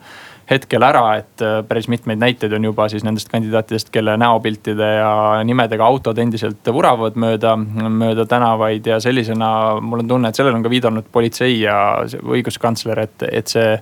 hetkel 0.52 0.84
ära, 0.84 1.04
et 1.22 1.44
äh, 1.46 1.60
päris 1.68 1.88
mitmeid 1.92 2.20
näiteid 2.20 2.54
on 2.54 2.66
juba 2.68 2.88
siis 2.92 3.06
nendest 3.08 3.30
kandidaatidest, 3.32 3.90
kelle 3.94 4.18
näopiltide 4.20 4.90
ja 4.98 5.12
nimedega 5.48 5.86
autod 5.86 6.20
endiselt 6.22 6.72
vuravad 6.74 7.18
mööda, 7.20 7.56
mööda 7.58 8.26
tänavaid 8.30 8.88
ja 8.92 9.00
sellisena 9.04 9.52
mul 9.82 10.04
on 10.04 10.12
tunne, 10.12 10.32
et 10.32 10.40
sellele 10.40 10.60
on 10.60 10.66
ka 10.66 10.74
viidanud 10.74 11.08
politsei 11.12 11.62
ja 11.62 11.78
õiguskantsler, 12.22 13.06
et, 13.08 13.30
et 13.32 13.54
see 13.54 13.78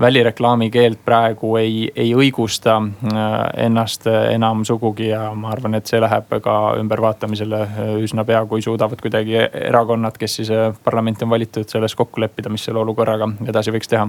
välireklaami 0.00 0.70
keeld 0.70 1.00
praegu 1.04 1.56
ei, 1.56 1.88
ei 1.96 2.12
õigusta 2.14 2.76
äh, 2.78 3.64
ennast 3.66 4.06
enam 4.06 4.64
sugugi 4.64 5.08
ja 5.08 5.32
ma 5.34 5.50
arvan, 5.50 5.74
et 5.78 5.90
see 5.90 6.00
läheb 6.00 6.30
ka 6.42 6.58
ümbervaatamisele 6.78 7.62
äh, 7.64 7.90
üsna 8.04 8.24
pea, 8.28 8.44
kui 8.46 8.62
suudavad 8.62 9.02
kuidagi 9.02 9.40
erakonnad, 9.68 10.18
kes 10.18 10.38
siis 10.40 10.52
äh, 10.54 10.70
parlamenti 10.84 11.26
on 11.26 11.34
valitud, 11.34 11.66
selles 11.68 11.98
kokku 11.98 12.22
leppida, 12.22 12.52
mis 12.52 12.68
selle 12.68 12.82
olukorraga 12.84 13.30
edasi 13.48 13.74
võiks 13.74 13.90
teha 13.90 14.06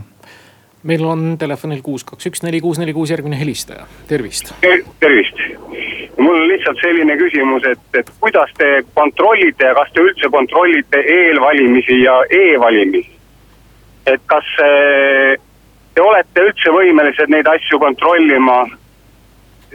meil 0.90 1.04
on 1.04 1.34
telefonil 1.40 1.82
kuus, 1.84 2.06
kaks, 2.08 2.30
üks, 2.30 2.46
neli, 2.46 2.62
kuus, 2.64 2.80
neli, 2.80 2.94
kuus 2.96 3.12
järgmine 3.12 3.40
helistaja, 3.40 3.88
tervist 4.08 4.54
Ter. 4.62 4.86
tervist, 5.02 5.42
mul 6.22 6.38
on 6.38 6.48
lihtsalt 6.54 6.80
selline 6.86 7.18
küsimus, 7.20 7.66
et, 7.68 7.82
et 7.98 8.14
kuidas 8.22 8.54
te 8.62 8.70
kontrollite 8.94 9.72
ja 9.72 9.76
kas 9.76 9.92
te 9.96 10.06
üldse 10.06 10.30
kontrollite 10.32 11.02
eelvalimisi 11.18 12.04
ja 12.06 12.22
e-valimisi? 12.30 13.18
et 14.08 14.22
kas 14.26 14.48
te 15.94 16.02
olete 16.02 16.46
üldse 16.50 16.72
võimelised 16.76 17.32
neid 17.34 17.48
asju 17.48 17.80
kontrollima? 17.80 18.66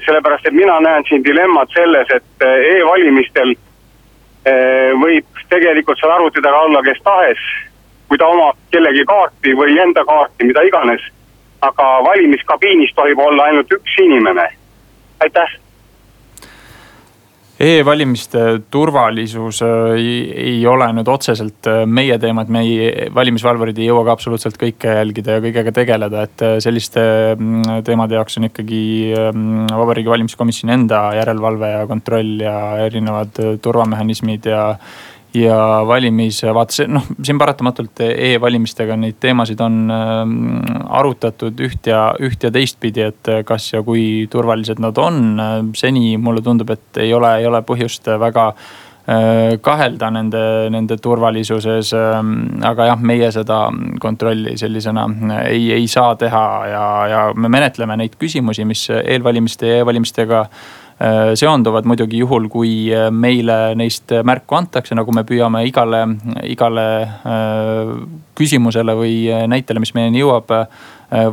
sellepärast, 0.04 0.46
et 0.46 0.52
mina 0.52 0.74
näen 0.82 1.04
siin 1.08 1.22
dilemmat 1.24 1.70
selles, 1.70 2.08
et 2.10 2.42
eh, 2.42 2.64
e-valimistel 2.74 3.52
eh, 3.54 4.90
võib 4.98 5.44
tegelikult 5.48 6.00
seal 6.00 6.10
arvuti 6.16 6.42
taga 6.42 6.64
olla 6.66 6.82
kes 6.82 6.98
tahes, 7.06 7.44
kui 8.08 8.18
ta 8.18 8.26
omab 8.26 8.58
kellegi 8.74 9.04
kaarti 9.06 9.54
või 9.54 9.78
enda 9.78 10.04
kaarti, 10.04 10.50
mida 10.50 10.66
iganes. 10.66 11.10
aga 11.64 11.84
valimiskabiinis 12.04 12.90
tohib 12.94 13.18
olla 13.18 13.44
ainult 13.44 13.70
üks 13.72 13.94
inimene. 14.02 14.48
aitäh 15.20 15.54
E-valimiste 17.64 18.40
turvalisus 18.68 19.62
äh, 19.64 19.94
ei, 19.96 20.16
ei 20.42 20.66
ole 20.68 20.88
nüüd 20.92 21.08
otseselt 21.08 21.68
äh, 21.70 21.84
meie 21.88 22.18
teema, 22.20 22.42
et 22.44 22.50
meie 22.52 23.06
valimisvalvurid 23.14 23.78
ei 23.80 23.86
jõua 23.88 24.02
ka 24.04 24.16
absoluutselt 24.18 24.58
kõike 24.60 24.96
jälgida 24.98 25.38
ja 25.38 25.44
kõigega 25.44 25.72
tegeleda, 25.72 26.26
et 26.26 26.44
äh, 26.44 26.56
selliste 26.60 27.04
mm, 27.38 27.80
teemade 27.86 28.18
jaoks 28.18 28.36
on 28.40 28.48
ikkagi 28.50 28.82
mm, 29.14 29.72
Vabariigi 29.72 30.12
Valimiskomisjoni 30.12 30.76
enda 30.76 31.00
järelevalve 31.16 31.72
ja 31.72 31.82
kontroll 31.88 32.44
ja 32.44 32.54
erinevad 32.84 33.40
turvamehhanismid 33.64 34.50
ja 34.52 34.66
ja 35.34 35.82
valimisvaates, 35.86 36.84
noh 36.88 37.06
siin 37.22 37.38
paratamatult 37.40 38.04
e-valimistega 38.06 38.96
neid 38.98 39.18
teemasid 39.22 39.60
on 39.64 39.80
ähm, 39.90 40.38
arutatud 40.86 41.58
üht 41.66 41.90
ja, 41.90 42.06
üht 42.22 42.46
ja 42.46 42.52
teistpidi, 42.54 43.08
et 43.10 43.34
kas 43.46 43.72
ja 43.72 43.82
kui 43.86 44.26
turvalised 44.30 44.82
nad 44.82 44.98
on. 44.98 45.22
seni 45.76 46.16
mulle 46.16 46.42
tundub, 46.42 46.70
et 46.70 47.02
ei 47.02 47.14
ole, 47.14 47.36
ei 47.40 47.46
ole 47.46 47.62
põhjust 47.66 48.06
väga 48.20 48.46
äh, 48.52 49.56
kahelda 49.60 50.10
nende, 50.14 50.44
nende 50.70 50.98
turvalisuses. 51.02 51.90
Ähm, 51.98 52.62
aga 52.62 52.92
jah, 52.92 53.02
meie 53.02 53.32
seda 53.34 53.66
kontrolli 54.00 54.56
sellisena 54.60 55.08
ei, 55.48 55.72
ei 55.80 55.90
saa 55.90 56.14
teha 56.20 56.46
ja, 56.70 56.86
ja 57.10 57.26
me 57.34 57.50
menetleme 57.50 57.98
neid 57.98 58.16
küsimusi, 58.20 58.64
mis 58.68 58.86
eelvalimiste 59.02 59.72
ja 59.72 59.82
e-valimistega 59.82 60.46
Äh, 60.46 60.83
seonduvad 61.34 61.88
muidugi 61.90 62.20
juhul, 62.22 62.48
kui 62.52 62.74
äh, 62.94 63.08
meile 63.10 63.74
neist 63.78 64.12
märku 64.24 64.58
antakse, 64.58 64.94
nagu 64.94 65.12
me 65.14 65.24
püüame 65.26 65.64
igale, 65.66 66.04
igale 66.46 66.86
äh, 67.02 67.94
küsimusele 68.38 68.94
või 68.98 69.16
näitele, 69.50 69.82
mis 69.82 69.94
meieni 69.96 70.22
jõuab, 70.22 70.54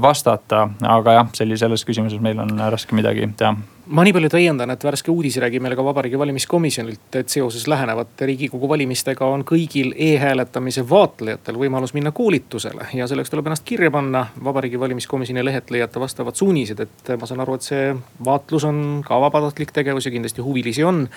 vastata. 0.02 0.68
aga 0.82 1.20
jah, 1.20 1.30
selles 1.34 1.86
küsimuses 1.86 2.22
meil 2.22 2.40
on 2.40 2.60
raske 2.70 2.96
midagi 2.96 3.28
teha 3.38 3.56
ma 3.92 4.06
nii 4.06 4.14
palju 4.16 4.30
täiendan, 4.32 4.72
et 4.72 4.84
värske 4.86 5.12
uudis 5.12 5.36
räägib 5.42 5.64
meile 5.64 5.76
ka 5.76 5.84
Vabariigi 5.84 6.20
Valimiskomisjonilt, 6.20 7.16
et 7.20 7.30
seoses 7.34 7.68
lähenevate 7.68 8.28
riigikogu 8.30 8.70
valimistega 8.70 9.28
on 9.28 9.44
kõigil 9.48 9.92
e-hääletamise 9.98 10.86
vaatlejatel 10.90 11.60
võimalus 11.60 11.94
minna 11.98 12.14
koolitusele. 12.16 12.88
ja 12.94 13.08
selleks 13.08 13.30
tuleb 13.30 13.48
ennast 13.50 13.68
kirja 13.68 13.92
panna. 13.92 14.26
Vabariigi 14.44 14.80
Valimiskomisjoni 14.80 15.46
lehelt 15.46 15.72
leiate 15.72 16.00
vastavad 16.00 16.36
suunised, 16.36 16.80
et 16.80 17.14
ma 17.20 17.28
saan 17.28 17.44
aru, 17.44 17.56
et 17.56 17.68
see 17.68 17.96
vaatlus 18.26 18.64
on 18.64 19.02
ka 19.08 19.20
vabatahtlik 19.22 19.72
tegevus 19.72 20.06
ja 20.06 20.12
kindlasti 20.12 20.42
huvilisi 20.42 20.84
on 20.84 21.08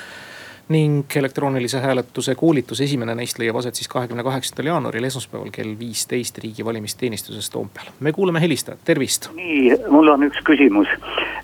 ning 0.69 1.17
elektroonilise 1.17 1.81
hääletuse 1.81 2.35
koolitus, 2.35 2.81
esimene 2.81 3.15
neist 3.15 3.39
leiab 3.39 3.57
aset 3.61 3.75
siis 3.75 3.89
kahekümne 3.89 4.23
kaheksandal 4.25 4.71
jaanuaril, 4.73 5.05
esmaspäeval 5.05 5.51
kell 5.53 5.75
viisteist 5.79 6.39
riigi 6.39 6.65
valimisteenistuses 6.65 7.51
Toompeal. 7.51 7.93
me 8.01 8.13
kuulame 8.13 8.41
helistajat, 8.41 8.81
tervist. 8.85 9.29
nii, 9.35 9.77
mul 9.89 10.09
on 10.09 10.25
üks 10.29 10.41
küsimus, 10.49 10.89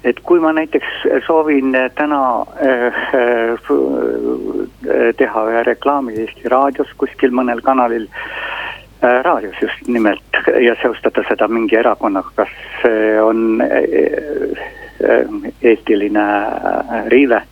et 0.04 0.20
kui 0.24 0.40
ma 0.40 0.52
näiteks 0.56 1.04
soovin 1.26 1.76
täna 1.94 2.22
äh, 2.64 3.02
äh, 3.20 3.68
teha 5.16 5.44
ühe 5.52 5.62
reklaami 5.68 6.16
Eesti 6.24 6.48
Raadios 6.48 6.96
kuskil 6.96 7.37
mõnel 7.37 7.61
kanalil 7.61 8.09
äh, 8.09 9.20
raadios 9.22 9.56
just 9.62 9.87
nimelt 9.87 10.42
ja 10.64 10.76
seostada 10.83 11.24
seda 11.28 11.48
mingi 11.48 11.76
erakonnaga, 11.76 12.33
kas 12.35 12.52
see 12.83 13.20
on 13.22 13.61
äh, 13.61 13.68
äh, 15.04 15.40
eetiline 15.62 16.26
riive? 17.12 17.42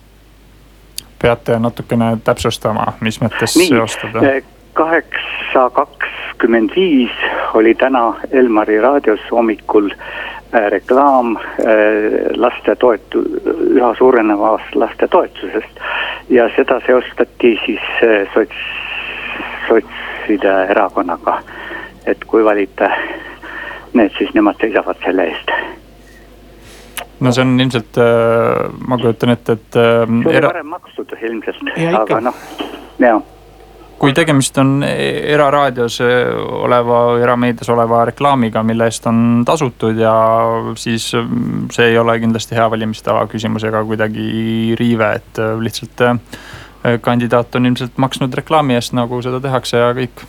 Peate 1.21 1.59
natukene 1.59 2.17
täpsustama, 2.23 2.93
mis 3.01 3.21
mõttes 3.21 3.57
seostada? 3.57 4.41
kaheksa 4.73 5.69
kakskümmend 5.75 6.71
viis 6.75 7.11
oli 7.53 7.73
täna 7.75 8.13
Elmari 8.31 8.81
raadios 8.81 9.19
hommikul 9.31 9.89
äh, 9.91 10.69
reklaam 10.71 11.35
äh, 11.35 11.43
laste 12.35 12.75
toetu-, 12.75 13.25
üha 13.75 13.95
suurenevast 13.97 14.75
lastetoetusest. 14.75 15.81
ja 16.29 16.49
seda 16.55 16.81
seostati 16.85 17.59
siis 17.65 17.81
sots, 18.33 18.55
sotside 19.67 20.53
erakonnaga. 20.69 21.41
et 22.05 22.23
kui 22.25 22.45
valite 22.45 22.89
need, 23.93 24.11
siis 24.17 24.33
nemad 24.33 24.55
seisavad 24.61 24.95
selle 25.03 25.27
eest 25.33 25.78
no 27.19 27.33
see 27.35 27.43
on 27.45 27.57
ilmselt, 27.59 27.99
ma 28.87 29.01
kujutan 29.01 29.35
ette, 29.35 29.57
et. 29.59 29.67
see 29.75 30.31
oli 30.31 30.45
varem 30.45 30.71
makstud 30.75 31.17
ilmselt, 31.19 31.67
aga 32.03 32.23
noh, 32.29 32.47
jaa 32.99 33.19
kui 33.99 34.13
tegemist 34.15 34.57
on 34.61 34.83
eraraadios 34.83 35.97
oleva, 36.63 36.99
erameedias 37.19 37.69
oleva 37.73 38.05
reklaamiga, 38.07 38.63
mille 38.63 38.87
eest 38.87 39.07
on 39.11 39.43
tasutud 39.47 39.99
ja 39.99 40.13
siis 40.79 41.11
mm, 41.19 41.67
see 41.75 41.89
ei 41.91 41.97
ole 41.99 42.15
kindlasti 42.23 42.55
hea 42.55 42.69
valimistava 42.71 43.25
küsimus 43.31 43.65
ega 43.67 43.83
kuidagi 43.83 44.77
riive, 44.79 45.11
et 45.19 45.43
lihtsalt 45.59 46.05
kandidaat 47.03 47.55
on 47.55 47.65
ilmselt 47.65 47.97
maksnud 47.99 48.33
reklaami 48.39 48.77
eest, 48.79 48.95
nagu 48.95 49.19
seda 49.25 49.41
tehakse 49.43 49.81
ja 49.81 49.89
kõik 49.97 50.23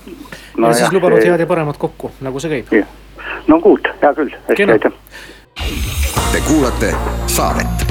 no. 0.59 0.67
ja 0.67 0.75
siis 0.81 0.93
lubanud 0.95 1.23
head 1.23 1.45
ja 1.45 1.47
paremat 1.47 1.79
kokku, 1.79 2.11
nagu 2.27 2.43
see 2.43 2.57
käib. 2.57 2.75
no 3.47 3.61
good, 3.63 3.87
hea 4.03 4.15
küll, 4.19 4.35
hästi 4.49 4.67
aitäh. 4.75 4.97
Te 6.33 6.41
kuulate 6.47 6.95
saadet 7.27 7.91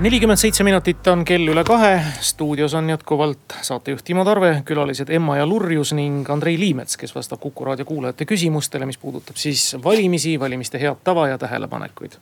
nelikümmend 0.00 0.40
seitse 0.40 0.64
minutit 0.64 1.06
on 1.12 1.26
kell 1.28 1.50
üle 1.52 1.60
kahe, 1.64 1.98
stuudios 2.24 2.72
on 2.74 2.88
jätkuvalt 2.88 3.56
saatejuht 3.60 4.04
Timo 4.04 4.24
Tarve, 4.24 4.62
külalised 4.64 5.10
Emma 5.12 5.36
ja 5.36 5.44
Lurjus 5.46 5.92
ning 5.92 6.30
Andrei 6.32 6.56
Liimets, 6.58 6.96
kes 6.96 7.12
vastab 7.14 7.40
Kuku 7.42 7.64
raadio 7.68 7.84
kuulajate 7.84 8.24
küsimustele, 8.24 8.88
mis 8.88 8.98
puudutab 8.98 9.36
siis 9.36 9.76
valimisi, 9.84 10.38
valimiste 10.40 10.80
head 10.80 11.04
tava 11.04 11.28
ja 11.28 11.38
tähelepanekuid. 11.38 12.16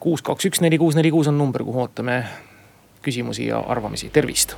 kuus, 0.00 0.22
kaks, 0.22 0.44
üks, 0.44 0.60
neli, 0.60 0.78
kuus, 0.78 0.94
neli, 0.94 1.10
kuus 1.10 1.32
on 1.32 1.38
number, 1.38 1.64
kuhu 1.64 1.80
ootame 1.80 2.24
küsimusi 3.02 3.46
ja 3.46 3.64
arvamisi, 3.64 4.10
tervist. 4.10 4.56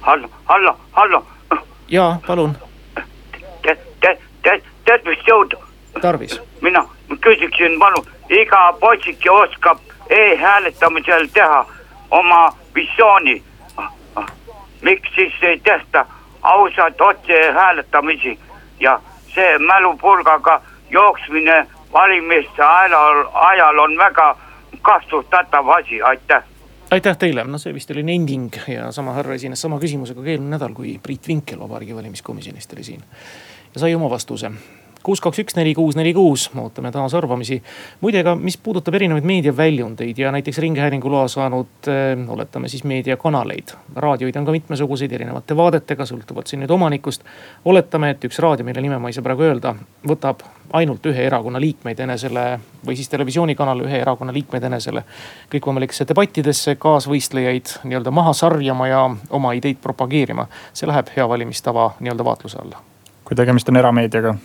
hallo, 0.00 0.30
hallo, 0.44 0.76
hallo. 0.92 1.24
jaa, 1.88 2.20
palun. 2.26 2.56
Tervist, 4.84 5.28
jõudu. 5.28 5.56
tarvis. 6.00 6.40
mina 6.60 6.84
küsiksin, 7.20 7.78
palun 7.78 8.06
iga 8.30 8.72
poisike 8.80 9.30
oskab 9.30 9.78
e-hääletamisel 10.10 11.26
teha 11.32 11.66
oma 12.10 12.56
visiooni. 12.74 13.42
miks 14.82 15.14
siis 15.14 15.32
ei 15.42 15.60
tehta 15.60 16.06
ausat 16.42 17.00
otse 17.00 17.52
hääletamisi 17.52 18.38
ja 18.80 19.00
see 19.34 19.58
mälupulgaga 19.58 20.62
jooksmine 20.90 21.66
valimiste 21.92 22.62
ajal, 22.62 23.24
ajal 23.32 23.78
on 23.78 23.98
väga 23.98 24.36
kahtlustatav 24.82 25.68
asi, 25.68 26.02
aitäh 26.02 26.42
aitäh 26.90 27.16
teile, 27.16 27.44
no 27.44 27.58
see 27.58 27.72
vist 27.74 27.90
oli 27.94 28.02
nending 28.02 28.52
ja 28.68 28.90
sama 28.92 29.14
härra 29.16 29.36
esines 29.38 29.60
sama 29.64 29.78
küsimusega 29.80 30.20
ka 30.20 30.28
eelmine 30.34 30.56
nädal, 30.56 30.74
kui 30.76 30.98
Priit 31.02 31.28
Vinkel 31.28 31.60
Vabariigi 31.60 31.96
Valimiskomisjonist 31.96 32.72
oli 32.76 32.84
siin. 32.84 33.04
Ja 33.74 33.80
sai 33.80 33.94
oma 33.94 34.10
vastuse 34.10 34.52
kuus, 35.02 35.20
kaks, 35.20 35.40
üks, 35.42 35.56
neli, 35.58 35.74
kuus, 35.74 35.96
neli, 35.98 36.12
kuus, 36.14 36.48
ootame 36.58 36.92
taas 36.94 37.14
arvamisi. 37.14 37.62
muide, 38.00 38.22
ka 38.24 38.34
mis 38.38 38.56
puudutab 38.56 38.94
erinevaid 38.94 39.26
meediaväljundeid 39.26 40.18
ja 40.18 40.32
näiteks 40.32 40.58
ringhäälingu 40.62 41.10
loa 41.10 41.28
saanud 41.28 41.88
äh,, 41.88 42.30
oletame 42.30 42.68
siis 42.68 42.84
meediakanaleid. 42.84 43.74
raadioid 43.96 44.36
on 44.36 44.44
ka 44.44 44.52
mitmesuguseid 44.52 45.12
erinevate 45.12 45.56
vaadetega, 45.56 46.06
sõltuvalt 46.06 46.46
siin 46.46 46.62
nüüd 46.62 46.70
omanikust. 46.70 47.24
oletame, 47.64 48.10
et 48.10 48.24
üks 48.24 48.38
raadio, 48.38 48.64
mille 48.64 48.80
nime 48.80 48.98
ma 48.98 49.10
ei 49.10 49.16
saa 49.16 49.26
praegu 49.26 49.46
öelda, 49.48 49.74
võtab 50.06 50.46
ainult 50.72 51.06
ühe 51.06 51.26
erakonna 51.26 51.60
liikmeid 51.60 51.98
enesele 52.00 52.60
või 52.86 52.96
siis 52.96 53.10
televisioonikanal 53.12 53.82
ühe 53.84 53.98
erakonna 54.00 54.32
liikmeid 54.32 54.64
enesele 54.70 55.04
kõikvõimalikesse 55.52 56.06
debattidesse, 56.08 56.76
kaasvõistlejaid 56.76 57.76
nii-öelda 57.84 58.14
maha 58.14 58.32
sarjama 58.32 58.88
ja 58.88 59.02
oma 59.30 59.52
ideid 59.58 59.82
propageerima. 59.82 60.46
see 60.72 60.88
läheb 60.88 61.12
hea 61.16 61.28
valimistava 61.28 61.92
nii-öelda 62.00 62.24
vaatluse 62.24 62.58
alla. 62.62 62.91
Kui 63.32 63.40
tegemist 63.40 63.72
on 63.72 63.80
erameediaga. 63.80 64.36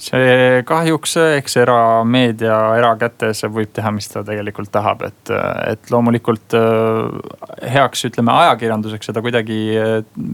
See 0.00 0.62
kahjuks, 0.64 1.18
eks 1.36 1.58
erameedia 1.60 2.54
erakätes 2.78 3.42
võib 3.52 3.68
teha, 3.76 3.90
mis 3.92 4.08
ta 4.08 4.22
tegelikult 4.24 4.70
tahab, 4.72 5.02
et, 5.04 5.32
et 5.68 5.90
loomulikult 5.92 6.56
äh, 6.56 7.66
heaks, 7.74 8.06
ütleme 8.08 8.32
ajakirjanduseks 8.32 9.10
seda 9.10 9.20
kuidagi 9.20 9.58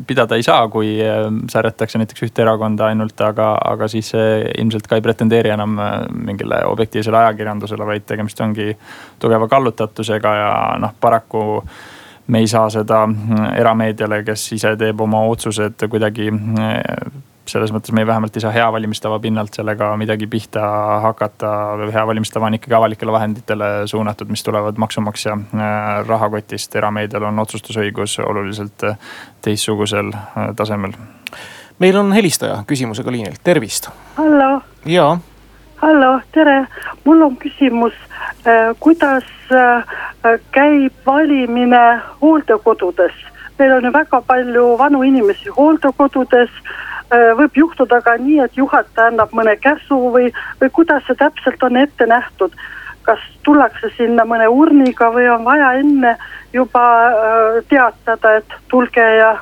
pidada 0.07 0.38
ei 0.38 0.46
saa, 0.46 0.68
kui 0.70 0.92
särjatakse 1.51 1.99
näiteks 1.99 2.29
ühte 2.29 2.46
erakonda 2.46 2.92
ainult, 2.92 3.18
aga, 3.27 3.57
aga 3.72 3.90
siis 3.90 4.12
ilmselt 4.14 4.87
ka 4.87 5.01
ei 5.01 5.05
pretendeeri 5.09 5.51
enam 5.57 5.75
mingile 6.14 6.62
objektiivsele 6.70 7.25
ajakirjandusele, 7.25 7.90
vaid 7.90 8.07
tegemist 8.07 8.46
ongi 8.46 8.70
tugeva 9.18 9.51
kallutatusega 9.51 10.38
ja 10.44 10.57
noh, 10.79 10.94
paraku 11.03 11.42
me 12.27 12.39
ei 12.43 12.49
saa 12.51 12.71
seda 12.71 13.05
erameediale, 13.57 14.23
kes 14.27 14.53
ise 14.57 14.77
teeb 14.77 15.01
oma 15.01 15.23
otsused 15.31 15.87
kuidagi 15.91 16.31
selles 17.51 17.73
mõttes 17.75 17.95
me 17.95 18.07
vähemalt 18.07 18.37
ei 18.37 18.43
saa 18.43 18.53
hea 18.55 18.67
valimistava 18.73 19.19
pinnalt 19.23 19.55
sellega 19.55 19.93
midagi 19.97 20.27
pihta 20.31 20.62
hakata. 21.05 21.51
hea 21.93 22.07
valimistava 22.07 22.47
on 22.47 22.59
ikkagi 22.59 22.75
avalikele 22.75 23.12
vahenditele 23.12 23.71
suunatud, 23.87 24.29
mis 24.29 24.43
tulevad 24.45 24.79
maksumaksja 24.79 25.33
äh, 25.33 26.09
rahakotist. 26.09 26.77
erameedial 26.77 27.29
on 27.31 27.39
otsustusõigus 27.39 28.19
oluliselt 28.27 28.89
teistsugusel 29.43 30.12
tasemel. 30.57 30.93
meil 31.79 31.97
on 31.97 32.12
helistaja 32.12 32.65
küsimusega 32.67 33.12
liinil, 33.12 33.41
tervist. 33.45 33.91
hallo. 34.17 34.62
Hallo, 35.83 36.21
tere, 36.33 36.67
mul 37.05 37.23
on 37.23 37.37
küsimus, 37.37 37.95
kuidas 38.81 39.25
käib 40.51 40.93
valimine 41.07 41.85
hooldekodudes? 42.21 43.12
meil 43.59 43.73
on 43.73 43.85
ju 43.85 43.93
väga 43.93 44.21
palju 44.21 44.65
vanu 44.79 45.03
inimesi 45.03 45.49
hooldekodudes 45.49 46.51
Äh, 47.07 47.37
võib 47.39 47.55
juhtuda 47.55 48.01
ka 48.03 48.17
nii, 48.19 48.41
et 48.43 48.57
juhataja 48.59 49.12
annab 49.12 49.31
mõne 49.37 49.53
käsu 49.62 49.99
või, 50.11 50.33
või 50.59 50.71
kuidas 50.75 51.05
see 51.07 51.15
täpselt 51.21 51.62
on 51.62 51.79
ette 51.79 52.07
nähtud. 52.07 52.55
kas 53.07 53.21
tullakse 53.47 53.87
sinna 53.95 54.25
mõne 54.27 54.49
urniga 54.51 55.12
või 55.15 55.29
on 55.31 55.45
vaja 55.47 55.69
enne 55.79 56.17
juba 56.53 56.83
äh, 57.07 57.61
teatada, 57.71 58.33
et 58.41 58.57
tulge 58.69 59.05
ja 59.19 59.37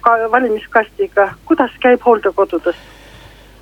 ka 0.00 0.12
valimiskastiga, 0.30 1.32
kuidas 1.44 1.74
käib 1.82 2.06
hooldekodudes? 2.06 2.78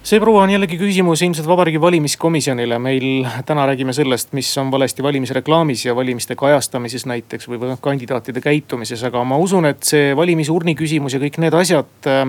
See 0.02 0.20
proua 0.20 0.42
on 0.42 0.50
jällegi 0.50 0.76
küsimus 0.78 1.22
ilmselt 1.22 1.46
Vabariigi 1.46 1.80
Valimiskomisjonile. 1.80 2.78
meil 2.78 3.26
täna 3.46 3.66
räägime 3.66 3.92
sellest, 3.92 4.32
mis 4.32 4.58
on 4.58 4.70
valesti 4.70 5.02
valimisreklaamis 5.02 5.86
ja 5.86 5.96
valimiste 5.96 6.36
kajastamises 6.36 7.06
näiteks 7.06 7.48
või, 7.48 7.60
või 7.62 7.76
kandidaatide 7.80 8.40
käitumises, 8.40 9.04
aga 9.04 9.24
ma 9.24 9.38
usun, 9.38 9.66
et 9.66 9.82
see 9.82 10.16
valimisurni 10.16 10.74
küsimus 10.74 11.14
ja 11.14 11.22
kõik 11.22 11.38
need 11.38 11.54
asjad 11.54 12.10
äh, 12.10 12.26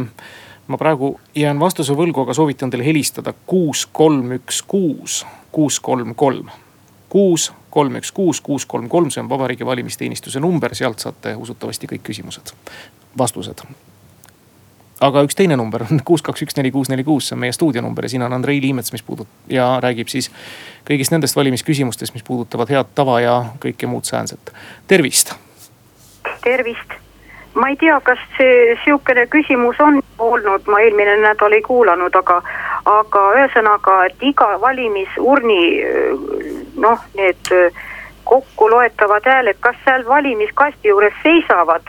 ma 0.67 0.77
praegu 0.77 1.19
jään 1.35 1.59
vastuse 1.59 1.95
võlgu, 1.97 2.23
aga 2.23 2.33
soovitan 2.33 2.71
teil 2.71 2.83
helistada 2.85 3.33
kuus, 3.45 3.85
kolm, 3.91 4.35
üks, 4.37 4.61
kuus, 4.67 5.23
kuus, 5.51 5.79
kolm, 5.79 6.15
kolm. 6.15 6.51
kuus, 7.09 7.51
kolm, 7.69 7.97
üks, 7.99 8.11
kuus, 8.11 8.41
kuus, 8.41 8.65
kolm, 8.65 8.89
kolm, 8.89 9.09
see 9.13 9.21
on 9.21 9.29
Vabariigi 9.29 9.65
Valimisteenistuse 9.65 10.39
number, 10.39 10.75
sealt 10.75 11.03
saate 11.03 11.35
usutavasti 11.35 11.89
kõik 11.89 12.05
küsimused, 12.09 12.53
vastused. 13.17 13.65
Aga 15.03 15.23
üks 15.27 15.37
teine 15.37 15.57
number 15.59 15.85
on 15.89 16.01
kuus, 16.07 16.23
kaks, 16.25 16.45
üks, 16.45 16.57
neli, 16.59 16.71
kuus, 16.71 16.89
neli, 16.91 17.05
kuus, 17.07 17.29
see 17.29 17.37
on 17.37 17.43
meie 17.43 17.55
stuudionumber 17.55 18.07
ja 18.07 18.13
siin 18.15 18.25
on 18.25 18.33
Andrei 18.33 18.61
Liimets, 18.61 18.93
mis 18.95 19.03
puudutab 19.03 19.51
ja 19.51 19.67
räägib 19.83 20.11
siis 20.11 20.31
kõigist 20.87 21.13
nendest 21.15 21.37
valimisküsimustest, 21.39 22.15
mis 22.15 22.25
puudutavad 22.27 22.71
head 22.73 22.91
tava 22.95 23.19
ja 23.23 23.37
kõike 23.63 23.89
muud 23.89 24.07
säänset. 24.09 24.53
tervist. 24.87 25.35
tervist 26.43 26.99
ma 27.53 27.69
ei 27.69 27.75
tea, 27.77 27.99
kas 28.01 28.19
see 28.37 28.75
sihukene 28.85 29.27
küsimus 29.27 29.79
on 29.79 30.01
olnud, 30.19 30.67
ma 30.67 30.79
eelmine 30.81 31.17
nädal 31.21 31.53
ei 31.53 31.61
kuulanud, 31.61 32.15
aga, 32.15 32.41
aga 32.89 33.23
ühesõnaga, 33.37 33.97
et 34.09 34.23
iga 34.25 34.55
valimisurni 34.61 35.59
noh, 36.81 37.03
need 37.17 37.51
kokku 38.23 38.69
loetavad 38.71 39.27
hääled, 39.29 39.59
kas 39.59 39.77
seal 39.85 40.05
valimiskasti 40.07 40.89
juures 40.89 41.13
seisavad 41.23 41.85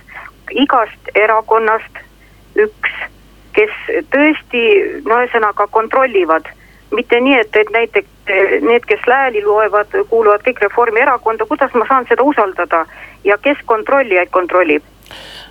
igast 0.50 1.14
erakonnast 1.14 2.02
üks, 2.56 2.98
kes 3.54 3.72
tõesti 4.10 4.66
no 5.06 5.22
ühesõnaga 5.22 5.66
kontrollivad 5.70 6.50
mitte 6.94 7.20
nii, 7.20 7.38
et, 7.40 7.56
et 7.56 7.70
näiteks 7.74 8.08
need, 8.62 8.84
kes 8.88 9.06
hääli 9.10 9.42
loevad, 9.44 9.92
kuuluvad 10.08 10.44
kõik 10.46 10.62
Reformierakonda, 10.62 11.46
kuidas 11.50 11.74
ma 11.74 11.86
saan 11.88 12.06
seda 12.08 12.22
usaldada 12.22 12.84
ja 13.24 13.38
kes 13.38 13.58
kontrollijaid 13.66 14.30
kontrollib? 14.30 14.82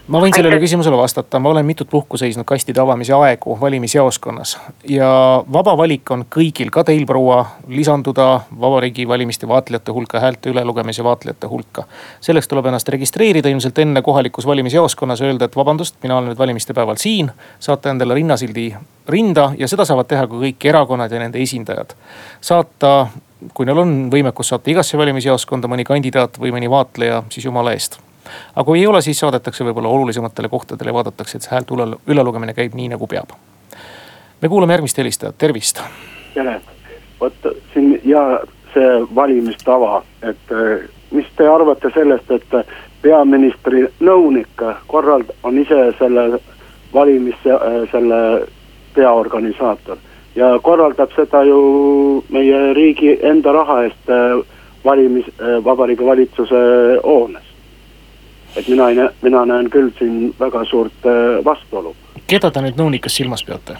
Ma 0.07 0.19
võin 0.19 0.33
sellele 0.35 0.57
küsimusele 0.59 0.97
vastata, 0.99 1.39
ma 1.39 1.51
olen 1.53 1.65
mitut 1.65 1.87
puhku 1.89 2.17
seisnud 2.19 2.45
kastide 2.47 2.81
avamise 2.81 3.13
aegu 3.15 3.55
valimisjaoskonnas. 3.61 4.57
ja 4.89 5.09
vaba 5.53 5.77
valik 5.77 6.11
on 6.11 6.25
kõigil, 6.35 6.71
ka 6.71 6.83
teil 6.83 7.05
proua, 7.07 7.45
lisanduda 7.67 8.41
vabariigi 8.59 9.07
valimiste 9.07 9.47
vaatlejate 9.47 9.91
hulka, 9.91 10.19
häälte 10.19 10.51
ülelugemise 10.51 11.03
vaatlejate 11.03 11.47
hulka. 11.47 11.83
selleks 12.21 12.47
tuleb 12.47 12.65
ennast 12.65 12.89
registreerida 12.89 13.49
ilmselt 13.49 13.79
enne 13.79 14.01
kohalikus 14.01 14.45
valimisjaoskonnas, 14.45 15.21
öelda, 15.21 15.45
et 15.45 15.55
vabandust, 15.55 15.95
mina 16.03 16.17
olen 16.17 16.33
nüüd 16.33 16.39
valimiste 16.39 16.73
päeval 16.73 16.95
siin. 16.95 17.31
saate 17.59 17.89
endale 17.89 18.13
rinnasildi 18.13 18.75
rinda 19.07 19.53
ja 19.57 19.67
seda 19.67 19.85
saavad 19.85 20.07
teha 20.07 20.27
ka 20.27 20.35
kõik 20.35 20.65
erakonnad 20.65 21.11
ja 21.11 21.19
nende 21.19 21.39
esindajad. 21.39 21.95
saata, 22.41 23.07
kui 23.53 23.65
neil 23.65 23.77
on 23.77 24.09
võimekus 24.11 24.51
saata 24.51 24.71
igasse 24.71 24.97
valimisjaoskonda 24.97 25.67
mõni 25.67 25.83
kandidaat 25.83 26.39
või 26.39 26.51
mõni 26.51 26.69
vaatleja, 26.69 27.23
siis 27.29 27.45
jumala 27.45 27.71
eest 27.71 27.99
aga 28.55 28.65
kui 28.65 28.79
ei 28.79 28.87
ole, 28.87 29.01
siis 29.01 29.19
saadetakse 29.19 29.65
võib-olla 29.65 29.89
olulisematele 29.89 30.49
kohtadele 30.49 30.89
ja 30.89 30.99
vaadatakse, 30.99 31.37
et 31.37 31.47
see 31.47 31.53
häälte 31.55 31.75
üle, 31.75 31.89
ülelugemine 32.07 32.53
käib 32.53 32.75
nii 32.77 32.93
nagu 32.95 33.07
peab. 33.07 33.35
me 34.41 34.49
kuulame 34.49 34.73
järgmist 34.73 34.97
helistajat, 34.97 35.37
tervist. 35.37 35.81
tere, 36.33 36.61
vot 37.19 37.51
siin 37.73 37.99
ja 38.05 38.39
see 38.73 38.95
valimistava, 39.15 40.03
et 40.21 40.51
eh, 40.51 40.89
mis 41.11 41.27
te 41.37 41.47
arvate 41.47 41.91
sellest, 41.93 42.31
et 42.31 42.67
peaministri 43.01 43.85
nõunik 43.99 44.63
korrald- 44.87 45.35
on 45.43 45.57
ise 45.57 45.91
selle 45.99 46.39
valimis, 46.93 47.35
selle 47.91 48.47
peaorganisaator 48.95 49.97
ja 50.35 50.59
korraldab 50.61 51.11
seda 51.15 51.43
ju 51.43 52.23
meie 52.29 52.73
riigi 52.73 53.17
enda 53.21 53.51
raha 53.51 53.83
eest 53.83 54.11
valimis, 54.85 55.25
Vabariigi 55.63 56.05
Valitsuse 56.05 56.61
hoones 57.03 57.52
et 58.55 58.67
mina 58.67 58.89
ei 58.89 58.95
näe, 58.95 59.09
mina 59.21 59.45
näen 59.45 59.69
küll 59.69 59.89
siin 59.97 60.35
väga 60.39 60.65
suurt 60.65 61.05
äh, 61.05 61.45
vastuolu. 61.45 61.95
keda 62.27 62.51
te 62.51 62.61
nüüd 62.61 62.77
nõunikas 62.79 63.17
silmas 63.17 63.43
peate? 63.45 63.77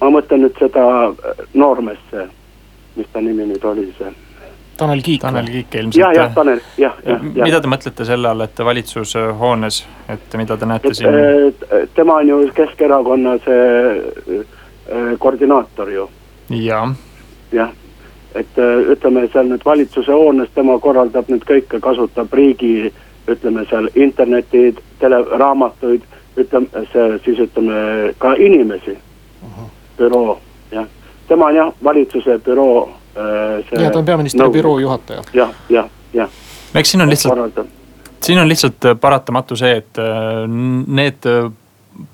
ma 0.00 0.10
mõtlen 0.10 0.44
nüüd 0.44 0.58
seda 0.58 0.84
äh, 1.10 1.44
noormeest, 1.54 2.02
see, 2.10 2.26
mis 2.96 3.08
ta 3.12 3.22
nimi 3.24 3.46
nüüd 3.52 3.64
oli, 3.64 3.86
see. 3.98 4.12
Tanel 4.80 5.02
Kiik. 5.04 5.20
Tanel 5.20 5.50
Kiik 5.52 5.74
ilmselt. 5.76 6.00
jah, 6.00 6.14
jah, 6.16 6.30
Tanel, 6.34 6.62
jah, 6.80 6.94
jah, 7.04 7.20
jah. 7.20 7.44
mida 7.44 7.60
te 7.60 7.68
mõtlete 7.68 8.06
selle 8.08 8.30
all, 8.30 8.46
et 8.46 8.62
valitsushoones, 8.64 9.82
et 10.08 10.38
mida 10.40 10.56
te 10.56 10.70
näete 10.70 10.94
et, 10.94 11.02
siin? 11.02 11.20
äh, 11.20 11.84
tema 11.94 12.20
on 12.22 12.32
ju 12.32 12.40
Keskerakonna 12.56 13.36
see 13.44 14.40
koordinaator 15.22 15.92
ju. 15.92 16.08
jaa. 16.50 16.88
jah, 17.52 17.70
et 18.34 18.58
ütleme 18.96 19.28
seal 19.32 19.52
nüüd 19.52 19.62
valitsuse 19.64 20.12
hoones 20.12 20.50
tema 20.54 20.78
korraldab 20.82 21.30
nüüd 21.30 21.44
kõike, 21.46 21.78
kasutab 21.84 22.32
riigi 22.34 22.90
ütleme 23.28 23.64
seal 23.70 23.88
interneti, 23.94 24.74
tele, 24.98 25.22
raamatuid, 25.38 26.02
ütleme 26.36 26.84
see 26.92 27.18
siis 27.24 27.42
ütleme 27.46 28.14
ka 28.18 28.34
inimesi 28.38 28.96
uh. 28.96 29.48
-huh. 29.48 29.68
büroo, 29.98 30.38
jah, 30.72 30.86
tema 31.28 31.46
on 31.46 31.56
jah, 31.56 31.72
valitsuse 31.84 32.38
büroo 32.38 32.90
äh,. 33.16 33.82
ja 33.82 33.90
ta 33.90 33.98
on 33.98 34.04
peaministri 34.04 34.44
nõu. 34.44 34.52
büroo 34.52 34.78
juhataja. 34.78 35.22
jah, 35.32 35.54
jah, 35.68 35.88
jah. 36.12 36.28
eks 36.74 36.90
siin 36.90 37.02
on 37.02 37.10
lihtsalt, 37.10 37.60
siin 38.20 38.38
on 38.38 38.48
lihtsalt 38.48 39.00
paratamatu 39.00 39.56
see, 39.56 39.76
et 39.76 39.98
äh, 39.98 40.46
need 40.86 41.26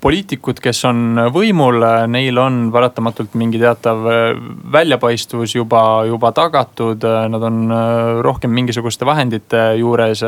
poliitikud, 0.01 0.59
kes 0.63 0.79
on 0.89 1.19
võimul, 1.33 1.81
neil 2.11 2.39
on 2.41 2.59
paratamatult 2.73 3.35
mingi 3.39 3.59
teatav 3.61 4.07
äh, 4.11 4.25
väljapaistvus 4.73 5.55
juba, 5.55 5.81
juba 6.07 6.31
tagatud. 6.35 7.05
Nad 7.31 7.45
on 7.47 7.61
äh, 7.71 8.19
rohkem 8.25 8.53
mingisuguste 8.55 9.07
vahendite 9.07 9.63
juures. 9.79 10.23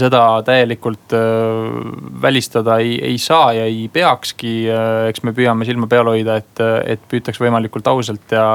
seda 0.00 0.22
täielikult 0.46 1.14
äh, 1.16 1.22
välistada 2.22 2.78
ei, 2.78 2.98
ei 3.12 3.18
saa 3.18 3.52
ja 3.52 3.64
ei 3.64 3.88
peakski. 3.92 4.68
eks 5.08 5.22
me 5.22 5.32
püüame 5.32 5.64
silma 5.64 5.86
peal 5.86 6.08
hoida, 6.08 6.36
et, 6.36 6.60
et 6.86 7.00
püütaks 7.10 7.40
võimalikult 7.40 7.86
ausalt 7.86 8.32
ja 8.32 8.46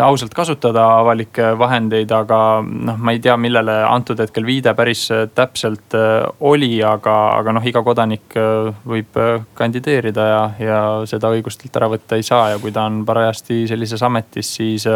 ausalt 0.00 0.34
kasutada 0.34 0.84
avalikke 0.98 1.52
vahendeid, 1.58 2.10
aga 2.16 2.38
noh, 2.64 2.96
ma 2.96 3.12
ei 3.12 3.20
tea, 3.20 3.34
millele 3.36 3.74
antud 3.84 4.20
hetkel 4.22 4.46
viide 4.48 4.72
päris 4.76 5.04
täpselt 5.34 5.96
äh, 5.98 6.22
oli, 6.40 6.78
aga, 6.86 7.16
aga 7.36 7.52
noh, 7.58 7.66
iga 7.68 7.82
kodanik 7.84 8.36
äh, 8.40 8.70
võib 8.88 9.20
äh, 9.20 9.44
kandideerida 9.58 10.28
ja, 10.28 10.40
ja 10.58 10.78
seda 11.08 11.32
õigust 11.34 11.60
talt 11.64 11.76
ära 11.80 11.90
võtta 11.92 12.16
ei 12.16 12.24
saa 12.26 12.54
ja 12.54 12.62
kui 12.62 12.72
ta 12.72 12.86
on 12.88 13.02
parajasti 13.08 13.66
sellises 13.68 14.02
ametis, 14.02 14.54
siis 14.56 14.88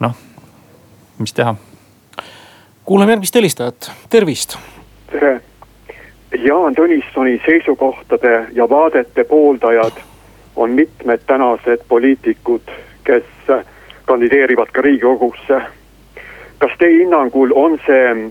noh, 0.00 0.16
mis 1.20 1.36
teha. 1.36 1.54
kuulame 2.84 3.16
järgmist 3.16 3.36
helistajat, 3.36 3.92
tervist. 4.10 4.58
tere, 5.12 5.40
Jaan 6.40 6.74
Tõnissoni 6.74 7.36
seisukohtade 7.44 8.48
ja 8.56 8.68
vaadete 8.68 9.24
pooldajad 9.24 10.00
on 10.56 10.70
mitmed 10.72 11.20
tänased 11.28 11.84
poliitikud, 11.88 12.72
kes 13.04 13.24
kandideerivad 14.06 14.72
ka 14.72 14.82
riigikogusse. 14.82 15.60
kas 16.58 16.72
teie 16.78 16.98
hinnangul 16.98 17.52
on 17.54 17.78
see 17.86 18.30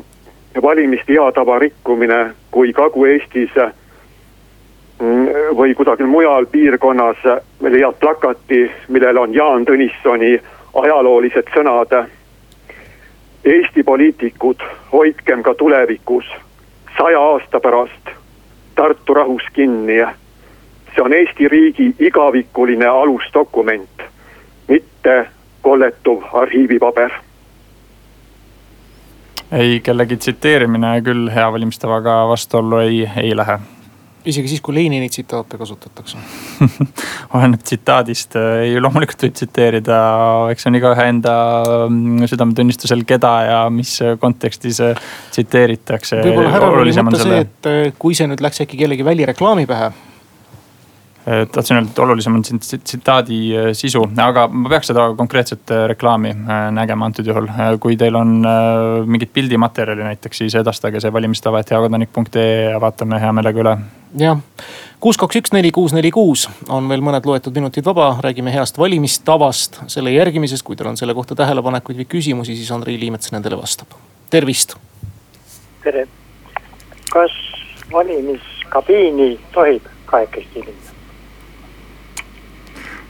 valimiste 0.61 1.13
hea 1.13 1.31
tava 1.31 1.59
rikkumine, 1.59 2.33
kui 2.51 2.73
Kagu-Eestis 2.73 3.51
mm, 4.99 5.27
või 5.57 5.75
kusagil 5.75 6.07
mujal 6.07 6.45
piirkonnas 6.45 7.21
leiad 7.61 7.99
plakati, 7.99 8.71
millel 8.87 9.17
on 9.17 9.33
Jaan 9.33 9.65
Tõnissoni 9.65 10.39
ajaloolised 10.73 11.51
sõnad. 11.53 11.93
Eesti 13.45 13.83
poliitikud, 13.83 14.63
hoidkem 14.91 15.43
ka 15.43 15.53
tulevikus, 15.53 16.25
saja 16.97 17.19
aasta 17.19 17.59
pärast 17.59 18.15
Tartu 18.75 19.13
rahus 19.13 19.43
kinni. 19.53 20.03
see 20.95 21.03
on 21.03 21.13
Eesti 21.13 21.47
riigi 21.47 21.95
igavikuline 21.99 22.85
alusdokument, 22.85 24.03
mitte 24.67 25.27
kolletuv 25.65 26.27
arhiivipaber. 26.41 27.21
ei, 29.51 29.79
kellegi 29.85 30.17
tsiteerimine 30.17 30.97
küll 31.05 31.31
hea 31.33 31.47
valimistavaga 31.51 32.21
vastuollu 32.29 32.83
ei, 32.85 33.05
ei 33.21 33.33
lähe 33.37 33.59
isegi 34.25 34.49
siis, 34.49 34.61
kui 34.65 34.73
Lenini 34.75 35.09
tsitaate 35.09 35.57
kasutatakse 35.57 36.17
oleneb 37.37 37.61
tsitaadist, 37.61 38.37
ei 38.63 38.79
loomulikult 38.81 39.27
võib 39.27 39.35
tsiteerida, 39.37 39.99
eks 40.53 40.65
see 40.65 40.71
on 40.71 40.79
igaühe 40.79 41.05
enda 41.11 41.35
mm, 41.85 42.25
südametunnistusel, 42.31 43.05
keda 43.07 43.35
ja 43.45 43.61
mis 43.73 43.93
kontekstis 44.21 44.81
tsiteeritakse. 45.35 46.23
võib-olla 46.25 46.55
härral 46.57 46.81
oli 46.81 46.97
mõte 47.05 47.21
see, 47.21 47.45
et 47.45 47.71
kui 48.01 48.17
see 48.17 48.29
nüüd 48.31 48.41
läks 48.45 48.65
äkki 48.65 48.81
kellegi 48.81 49.05
välireklaami 49.05 49.69
pähe 49.69 49.93
tahtsin 51.51 51.77
öelda, 51.77 51.89
et 51.89 51.99
olulisem 51.99 52.35
on 52.35 52.45
siin 52.45 52.59
tsitaadi 52.59 53.57
äh, 53.57 53.67
sisu, 53.73 54.03
aga 54.21 54.45
ma 54.47 54.69
peaks 54.69 54.91
seda 54.91 55.07
konkreetset 55.17 55.71
äh, 55.73 55.85
reklaami 55.89 56.29
äh, 56.29 56.65
nägema 56.71 57.05
antud 57.05 57.25
juhul. 57.25 57.47
kui 57.81 57.97
teil 57.97 58.15
on 58.15 58.45
mingit 59.05 59.33
pildimaterjali 59.33 60.03
näiteks, 60.03 60.37
siis 60.37 60.55
edastage 60.55 60.99
see 61.01 61.13
valimistava, 61.13 61.59
et 61.59 61.71
heakodanik.ee 61.71 62.69
ja 62.71 62.81
vaatame 62.81 63.19
hea 63.21 63.31
meelega 63.33 63.63
üle. 63.63 63.75
jah, 64.21 64.37
kuus, 64.99 65.17
kaks, 65.17 65.41
üks, 65.41 65.53
neli, 65.53 65.71
kuus, 65.73 65.95
neli, 65.97 66.11
kuus 66.13 66.45
on 66.69 66.89
veel 66.89 67.01
mõned 67.05 67.25
loetud 67.25 67.57
minutid 67.57 67.85
vaba, 67.85 68.11
räägime 68.23 68.53
heast 68.53 68.77
valimistavast, 68.77 69.81
selle 69.87 70.13
järgimisest. 70.13 70.63
kui 70.63 70.77
teil 70.77 70.93
on 70.93 71.01
selle 71.01 71.17
kohta 71.17 71.35
tähelepanekuid 71.41 72.03
või 72.03 72.09
küsimusi, 72.17 72.55
siis 72.55 72.71
Andrei 72.71 72.99
Liimets 73.01 73.33
nendele 73.33 73.57
vastab. 73.57 73.97
tervist. 74.29 74.77
tere, 75.83 76.07
kas 77.09 77.33
valimiskabiini 77.91 79.39
tohib 79.53 79.89
kahekesti 80.05 80.59
minna? 80.59 80.84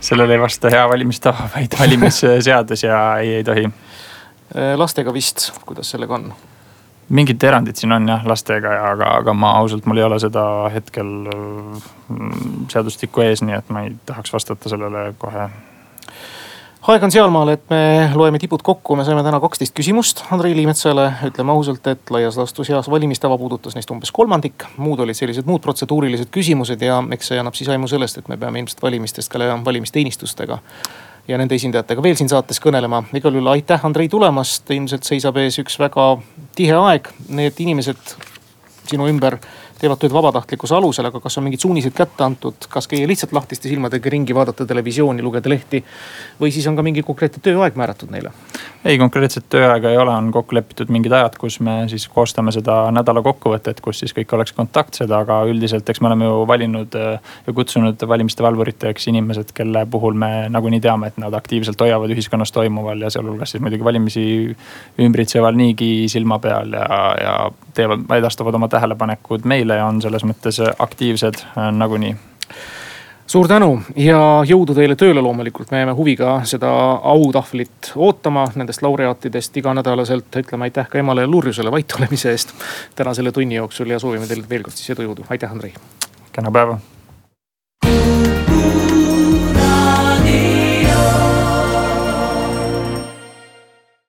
Sellele 0.06 0.38
ei 0.38 0.42
vasta 0.42 0.70
hea 0.70 0.84
valimistava, 0.90 1.50
vaid 1.56 1.78
valimisseadus 1.80 2.84
ja 2.84 3.00
ei, 3.22 3.40
ei 3.40 3.44
tohi. 3.44 3.70
Äh, 4.56 4.74
lastega 4.78 5.14
vist, 5.14 5.52
kuidas 5.66 5.96
sellega 5.96 6.20
on? 6.20 6.34
mingid 7.10 7.44
erandid 7.44 7.78
siin 7.78 7.94
on 7.94 8.08
jah 8.10 8.24
lastega 8.26 8.72
aga, 8.90 9.12
aga 9.20 9.34
ma 9.38 9.52
ausalt, 9.60 9.86
mul 9.86 10.00
ei 10.02 10.04
ole 10.08 10.18
seda 10.22 10.42
hetkel 10.74 11.12
mm, 11.30 12.66
seadustikku 12.74 13.22
ees, 13.22 13.44
nii 13.46 13.60
et 13.60 13.70
ma 13.70 13.86
ei 13.86 13.94
tahaks 14.10 14.34
vastata 14.34 14.72
sellele 14.72 15.12
kohe 15.22 15.46
aeg 16.94 17.04
on 17.04 17.12
sealmaal, 17.12 17.50
et 17.50 17.64
me 17.72 18.12
loeme 18.14 18.38
tipud 18.42 18.62
kokku, 18.62 18.94
me 18.98 19.04
saime 19.08 19.24
täna 19.26 19.40
kaksteist 19.42 19.74
küsimust 19.74 20.22
Andrei 20.34 20.54
Liimetsale. 20.54 21.08
ütleme 21.26 21.54
ausalt, 21.56 21.88
et 21.88 22.12
laias 22.14 22.38
laastus 22.38 22.70
heas 22.70 22.90
valimistava 22.92 23.38
puudutas 23.42 23.74
neist 23.74 23.90
umbes 23.92 24.12
kolmandik. 24.14 24.68
muud 24.78 25.00
olid 25.00 25.18
sellised 25.18 25.50
muud 25.50 25.64
protseduurilised 25.66 26.30
küsimused 26.30 26.82
ja 26.86 27.02
eks 27.12 27.32
see 27.32 27.40
annab 27.42 27.58
siis 27.58 27.72
aimu 27.74 27.90
sellest, 27.90 28.20
et 28.22 28.30
me 28.30 28.38
peame 28.38 28.62
ilmselt 28.62 28.84
valimistest 28.86 29.32
ka 29.32 29.40
valimisteenistustega 29.66 30.60
ja 31.28 31.38
nende 31.42 31.58
esindajatega 31.58 32.04
veel 32.04 32.16
siin 32.16 32.30
saates 32.30 32.62
kõnelema. 32.62 33.04
igal 33.14 33.34
juhul 33.34 33.54
aitäh, 33.56 33.86
Andrei 33.86 34.10
tulemast, 34.10 34.70
ilmselt 34.70 35.04
seisab 35.04 35.38
ees 35.42 35.58
üks 35.60 35.80
väga 35.80 36.18
tihe 36.56 36.78
aeg. 36.78 37.10
Need 37.30 37.66
inimesed 37.66 38.16
sinu 38.86 39.10
ümber 39.10 39.40
teevad 39.80 40.00
tööd 40.00 40.14
vabatahtlikkuse 40.16 40.76
alusel, 40.78 41.10
aga 41.10 41.20
kas 41.24 41.38
on 41.40 41.46
mingid 41.48 41.64
suunised 41.64 41.94
kätte 41.96 42.24
antud, 42.26 42.68
kas 42.72 42.88
käia 42.92 43.08
lihtsalt 43.10 43.34
lahtiste 43.36 43.70
silmadega 43.70 44.12
ringi, 44.14 44.36
vaadata 44.36 44.66
televisiooni, 44.66 45.24
lugeda 45.26 45.50
lehti. 45.50 45.84
või 46.40 46.52
siis 46.52 46.68
on 46.68 46.76
ka 46.76 46.84
mingi 46.84 47.04
konkreetne 47.04 47.42
tööaeg 47.44 47.76
määratud 47.76 48.12
neile? 48.12 48.32
ei, 48.86 48.98
konkreetset 48.98 49.48
tööaega 49.50 49.90
ei 49.90 49.98
ole, 49.98 50.14
on 50.14 50.32
kokku 50.32 50.56
lepitud 50.56 50.92
mingid 50.94 51.12
ajad, 51.12 51.38
kus 51.42 51.60
me 51.60 51.78
siis 51.90 52.08
koostame 52.08 52.54
seda 52.56 52.92
nädala 52.94 53.22
kokkuvõtet, 53.26 53.82
kus 53.82 54.00
siis 54.04 54.14
kõik 54.16 54.34
oleks 54.38 54.54
kontaktsed, 54.54 55.12
aga 55.12 55.42
üldiselt 55.50 55.90
eks 55.90 56.02
me 56.02 56.12
oleme 56.12 56.30
ju 56.30 56.44
valinud 56.48 56.96
ja 56.96 57.54
kutsunud 57.56 58.08
valimiste 58.08 58.46
valvuriteks 58.46 59.10
inimesed, 59.12 59.52
kelle 59.58 59.86
puhul 59.90 60.14
me 60.14 60.32
nagunii 60.54 60.82
teame, 60.84 61.10
et 61.10 61.18
nad 61.22 61.34
aktiivselt 61.34 61.82
hoiavad 61.82 62.14
ühiskonnas 62.14 62.54
toimuval 62.56 63.02
ja 63.02 63.10
sealhulgas 63.14 63.56
siis 63.56 63.64
muidugi 63.66 63.84
valimisi 63.84 64.26
ümbritseval 65.02 65.58
niigi 65.58 66.06
silma 66.12 66.40
peal 66.40 66.78
ja, 66.78 66.86
ja 67.22 67.36
teevad, 67.76 68.06
edastavad 68.18 68.56
oma 68.56 68.70
tähelepanekud 68.72 69.50
meile 69.50 69.65
ja 69.74 69.86
on 69.86 70.02
selles 70.02 70.24
mõttes 70.24 70.62
aktiivsed 70.80 71.42
äh, 71.42 71.72
nagunii 71.72 72.16
suur 73.28 73.48
tänu 73.48 73.80
ja 73.98 74.20
jõudu 74.46 74.76
teile 74.78 74.96
tööle 74.96 75.22
loomulikult, 75.22 75.72
me 75.72 75.82
jääme 75.82 75.96
huviga 75.98 76.38
seda 76.46 76.70
autahvlit 77.14 77.92
ootama 77.96 78.46
nendest 78.56 78.82
laureaatidest 78.86 79.58
iganädalaselt. 79.58 80.30
ütleme 80.36 80.70
aitäh 80.70 80.90
ka 80.90 81.02
emale 81.02 81.28
lurjusele 81.28 81.72
vait 81.72 81.98
olemise 81.98 82.32
eest 82.32 82.54
täna 82.96 83.14
selle 83.14 83.32
tunni 83.32 83.56
jooksul 83.56 83.90
ja 83.90 84.00
soovime 84.00 84.28
teile 84.28 84.50
veel 84.50 84.64
kord 84.64 84.76
siis 84.78 84.90
edu, 84.90 85.10
jõudu, 85.10 85.26
aitäh, 85.30 85.52
Andrei. 85.52 85.74
kena 86.32 86.52
päeva 86.52 86.80